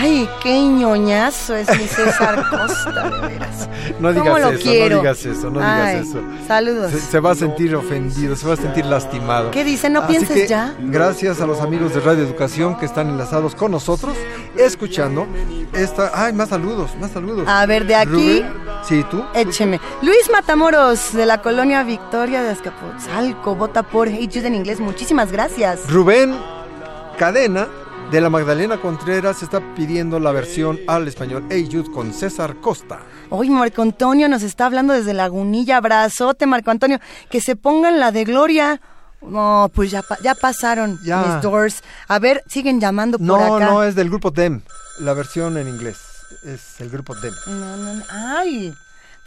[0.00, 3.68] Ay, qué ñoñazo es mi César Costa, de veras.
[3.98, 4.96] No ¿Cómo digas lo eso, quiero?
[4.96, 6.22] no digas eso, no Ay, digas eso.
[6.46, 6.92] Saludos.
[6.92, 9.50] Se, se va a sentir ofendido, se va a sentir lastimado.
[9.50, 9.90] ¿Qué dice?
[9.90, 10.76] ¿No Así pienses que, ya?
[10.78, 14.16] Gracias a los amigos de Radio Educación que están enlazados con nosotros,
[14.58, 15.26] escuchando
[15.72, 16.10] esta.
[16.14, 16.90] ¡Ay, más saludos!
[17.00, 17.46] Más saludos.
[17.48, 18.40] A ver, de aquí.
[18.40, 18.52] Rubén,
[18.82, 19.24] sí, tú.
[19.34, 19.80] Écheme.
[20.02, 24.80] Luis Matamoros, de la colonia Victoria de Azcapotzalco, vota por Hey Jude en inglés.
[24.80, 25.90] Muchísimas gracias.
[25.90, 26.36] Rubén
[27.18, 27.68] Cadena
[28.10, 33.00] de la Magdalena Contreras está pidiendo la versión al español Hey Jude con César Costa.
[33.30, 35.76] Hoy Marco Antonio nos está hablando desde Lagunilla.
[35.76, 36.98] Abrazote, Marco Antonio.
[37.30, 38.80] Que se pongan la de Gloria.
[39.20, 41.22] No, pues ya, ya pasaron Ya.
[41.22, 41.82] mis doors.
[42.06, 43.66] A ver, siguen llamando por No, acá.
[43.66, 44.62] no, es del grupo DEM.
[45.00, 45.98] La versión en inglés
[46.44, 47.34] es el grupo DEM.
[47.46, 48.04] No, no, no.
[48.10, 48.74] Ay,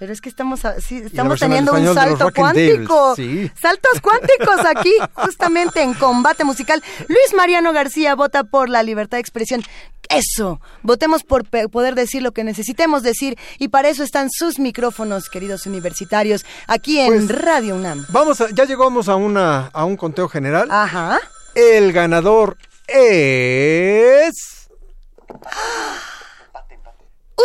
[0.02, 3.16] pero es que estamos, sí, estamos teniendo un salto cuántico.
[3.16, 3.52] sí.
[3.54, 6.82] Saltos cuánticos aquí, justamente en combate musical.
[7.08, 9.62] Luis Mariano García vota por la libertad de expresión.
[10.10, 15.30] Eso, votemos por poder decir lo que necesitemos decir y para eso están sus micrófonos,
[15.30, 18.08] queridos universitarios, aquí en Pues, Radio UNAM.
[18.10, 20.68] Vamos a, ya llegamos a una a un conteo general.
[20.72, 21.20] Ajá.
[21.54, 24.68] El ganador es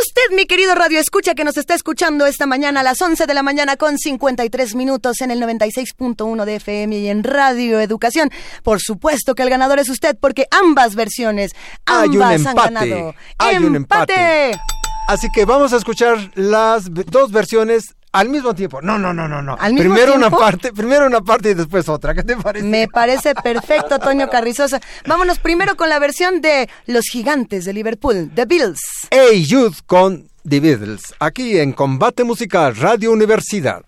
[0.00, 3.32] Usted, mi querido Radio Escucha, que nos está escuchando esta mañana a las 11 de
[3.32, 8.30] la mañana con 53 minutos en el 96.1 de FM y en Radio Educación.
[8.62, 11.52] Por supuesto que el ganador es usted porque ambas versiones,
[11.86, 13.14] Hay un han ganado.
[13.38, 14.52] Hay un empate.
[15.08, 18.80] Así que vamos a escuchar las dos versiones al mismo tiempo.
[18.80, 19.56] No, no, no, no, no.
[19.60, 22.14] ¿Al mismo primero una parte, primero una parte y después otra.
[22.14, 22.66] ¿Qué te parece?
[22.66, 24.80] Me parece perfecto, Toño Carrizosa.
[25.06, 28.80] Vámonos primero con la versión de Los Gigantes de Liverpool, The Beatles.
[29.10, 31.14] Hey Youth con The Beatles.
[31.18, 33.82] Aquí en Combate Musical Radio Universidad.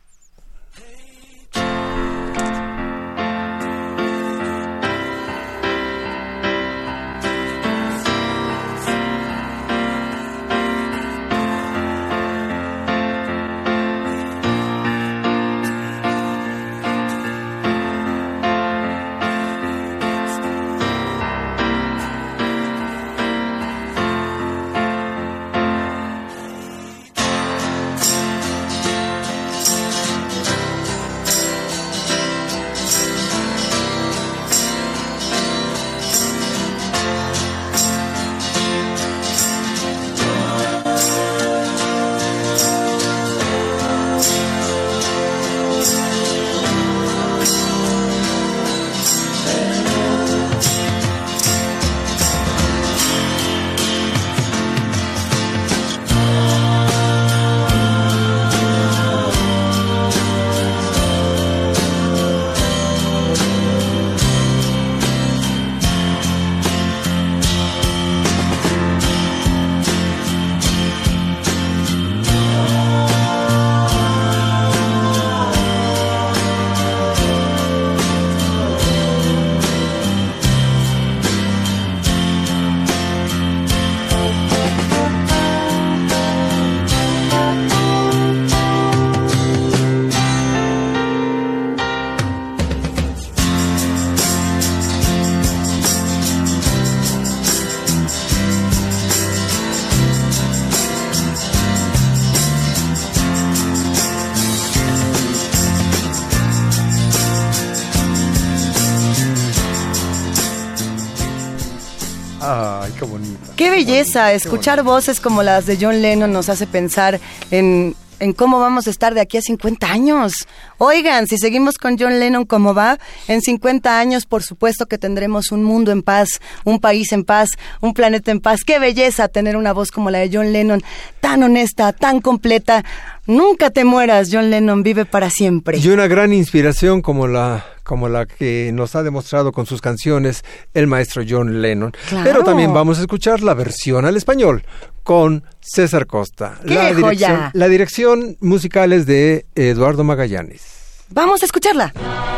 [113.58, 117.18] Qué belleza, escuchar voces como las de John Lennon nos hace pensar
[117.50, 120.32] en, en cómo vamos a estar de aquí a 50 años.
[120.78, 125.50] Oigan, si seguimos con John Lennon como va, en 50 años por supuesto que tendremos
[125.50, 126.28] un mundo en paz,
[126.64, 127.48] un país en paz,
[127.80, 128.60] un planeta en paz.
[128.64, 130.80] Qué belleza tener una voz como la de John Lennon,
[131.20, 132.84] tan honesta, tan completa.
[133.26, 135.78] Nunca te mueras, John Lennon vive para siempre.
[135.78, 140.44] Y una gran inspiración como la como la que nos ha demostrado con sus canciones
[140.74, 141.92] el maestro John Lennon.
[142.10, 142.30] Claro.
[142.30, 144.62] Pero también vamos a escuchar la versión al español
[145.02, 146.60] con César Costa.
[146.66, 147.50] ¡Qué la, dirección, joya!
[147.54, 151.06] la dirección musical es de Eduardo Magallanes.
[151.08, 151.94] Vamos a escucharla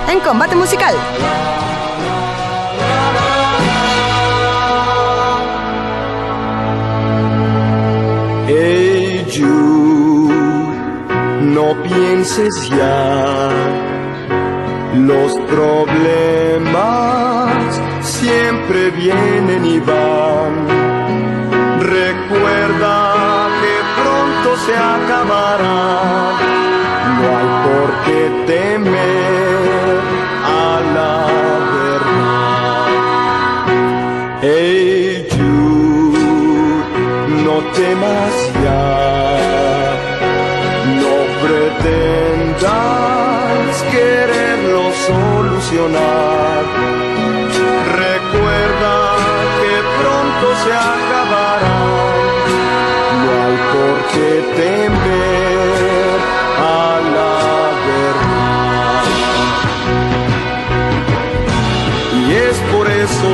[0.09, 0.95] en Combate Musical.
[8.47, 10.33] Hey Jude,
[11.43, 14.00] no pienses ya.
[14.95, 16.71] Los problemas
[18.01, 20.67] siempre vienen y van.
[21.79, 23.15] Recuerda
[23.61, 26.33] que pronto se acabará.
[27.17, 30.01] No hay por qué temer
[30.45, 31.17] a la
[31.79, 32.87] verdad.
[34.43, 36.21] Hey Jude,
[37.45, 38.35] no temas
[38.65, 38.85] ya,
[41.01, 41.15] no
[41.47, 43.10] pretendas
[45.71, 45.95] Recuerda
[49.61, 51.79] que pronto se acabará,
[53.23, 56.19] no hay por qué temer
[56.59, 56.71] a
[57.15, 57.39] la
[57.87, 59.05] verdad.
[62.17, 63.31] Y es por eso,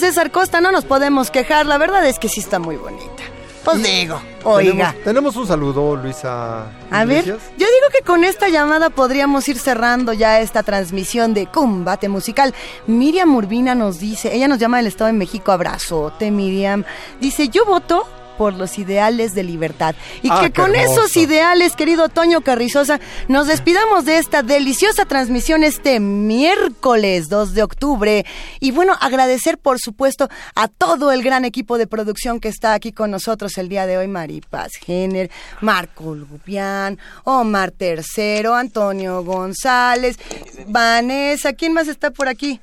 [0.00, 2.76] de de César Costa, no nos podemos quejar, la verdad es que sí está muy
[2.76, 3.22] bonita.
[3.64, 4.90] Pues digo, oiga.
[4.92, 6.66] Tenemos, tenemos un saludo, Luisa.
[6.90, 11.46] A ver, yo digo que con esta llamada podríamos ir cerrando ya esta transmisión de
[11.46, 12.54] combate musical.
[12.86, 16.84] Miriam Urbina nos dice, ella nos llama del Estado de México, abrazote Miriam.
[17.20, 18.06] Dice, yo voto
[18.36, 19.94] por los ideales de libertad.
[20.22, 25.64] Y Ah, que con esos ideales, querido Toño Carrizosa, nos despidamos de esta deliciosa transmisión
[25.64, 28.26] este miércoles 2 de octubre.
[28.60, 32.92] Y bueno, agradecer por supuesto a todo el gran equipo de producción que está aquí
[32.92, 35.30] con nosotros el día de hoy, Maripaz Jenner,
[35.60, 40.18] Marco Lupián, Omar Tercero, Antonio González,
[40.68, 42.60] Vanessa, ¿quién más está por aquí?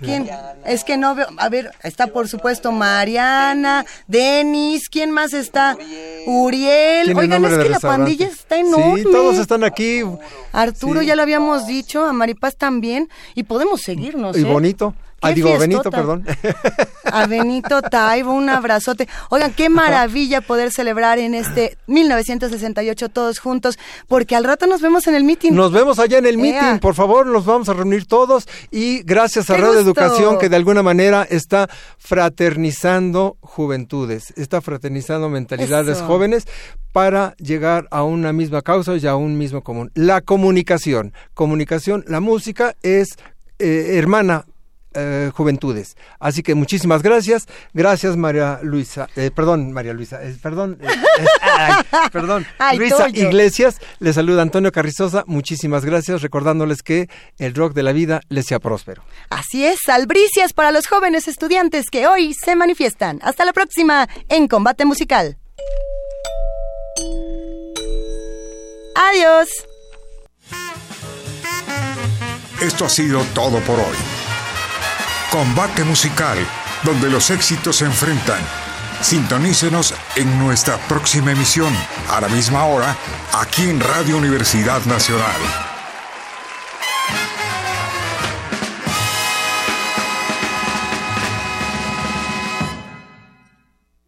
[0.00, 0.28] ¿Quién?
[0.66, 1.26] Es que no veo.
[1.38, 5.76] A ver, está por supuesto Mariana, Denis, ¿quién más está?
[6.26, 7.16] Uriel.
[7.16, 9.02] Oigan, es que la pandilla está enorme.
[9.02, 10.02] Sí, todos están aquí.
[10.52, 11.06] Arturo Sí.
[11.06, 14.36] ya lo habíamos dicho, a Maripaz también, y podemos seguirnos.
[14.36, 14.44] Y ¿eh?
[14.44, 14.94] bonito.
[15.24, 16.24] Ah, Qué digo, Benito, perdón.
[17.04, 19.08] A Benito Taibo, un abrazote.
[19.30, 25.06] Oigan, qué maravilla poder celebrar en este 1968 todos juntos, porque al rato nos vemos
[25.06, 25.52] en el meeting.
[25.52, 29.48] Nos vemos allá en el meeting, por favor, nos vamos a reunir todos y gracias
[29.48, 29.78] a ¡Qué Radio!
[29.80, 31.68] Educación que de alguna manera está
[31.98, 36.06] fraternizando juventudes, está fraternizando mentalidades Eso.
[36.06, 36.44] jóvenes
[36.92, 39.90] para llegar a una misma causa y a un mismo común.
[39.94, 43.16] La comunicación, comunicación, la música es
[43.58, 44.46] eh, hermana
[44.94, 45.96] eh, juventudes.
[46.18, 47.46] Así que muchísimas gracias.
[47.72, 51.74] Gracias María Luisa, eh, perdón María Luisa, eh, perdón, eh, eh, ay,
[52.12, 53.28] perdón, Ay, Luisa Toyo.
[53.28, 53.80] Iglesias.
[53.98, 55.24] Les saluda Antonio Carrizosa.
[55.26, 59.02] Muchísimas gracias, recordándoles que el rock de la vida les sea próspero.
[59.30, 63.18] Así es, albricias para los jóvenes estudiantes que hoy se manifiestan.
[63.22, 65.36] Hasta la próxima en Combate Musical.
[68.96, 69.48] Adiós.
[72.60, 74.13] Esto ha sido todo por hoy.
[75.34, 76.38] Combate musical,
[76.84, 78.38] donde los éxitos se enfrentan.
[79.00, 81.74] Sintonícenos en nuestra próxima emisión,
[82.12, 82.96] a la misma hora,
[83.32, 85.73] aquí en Radio Universidad Nacional.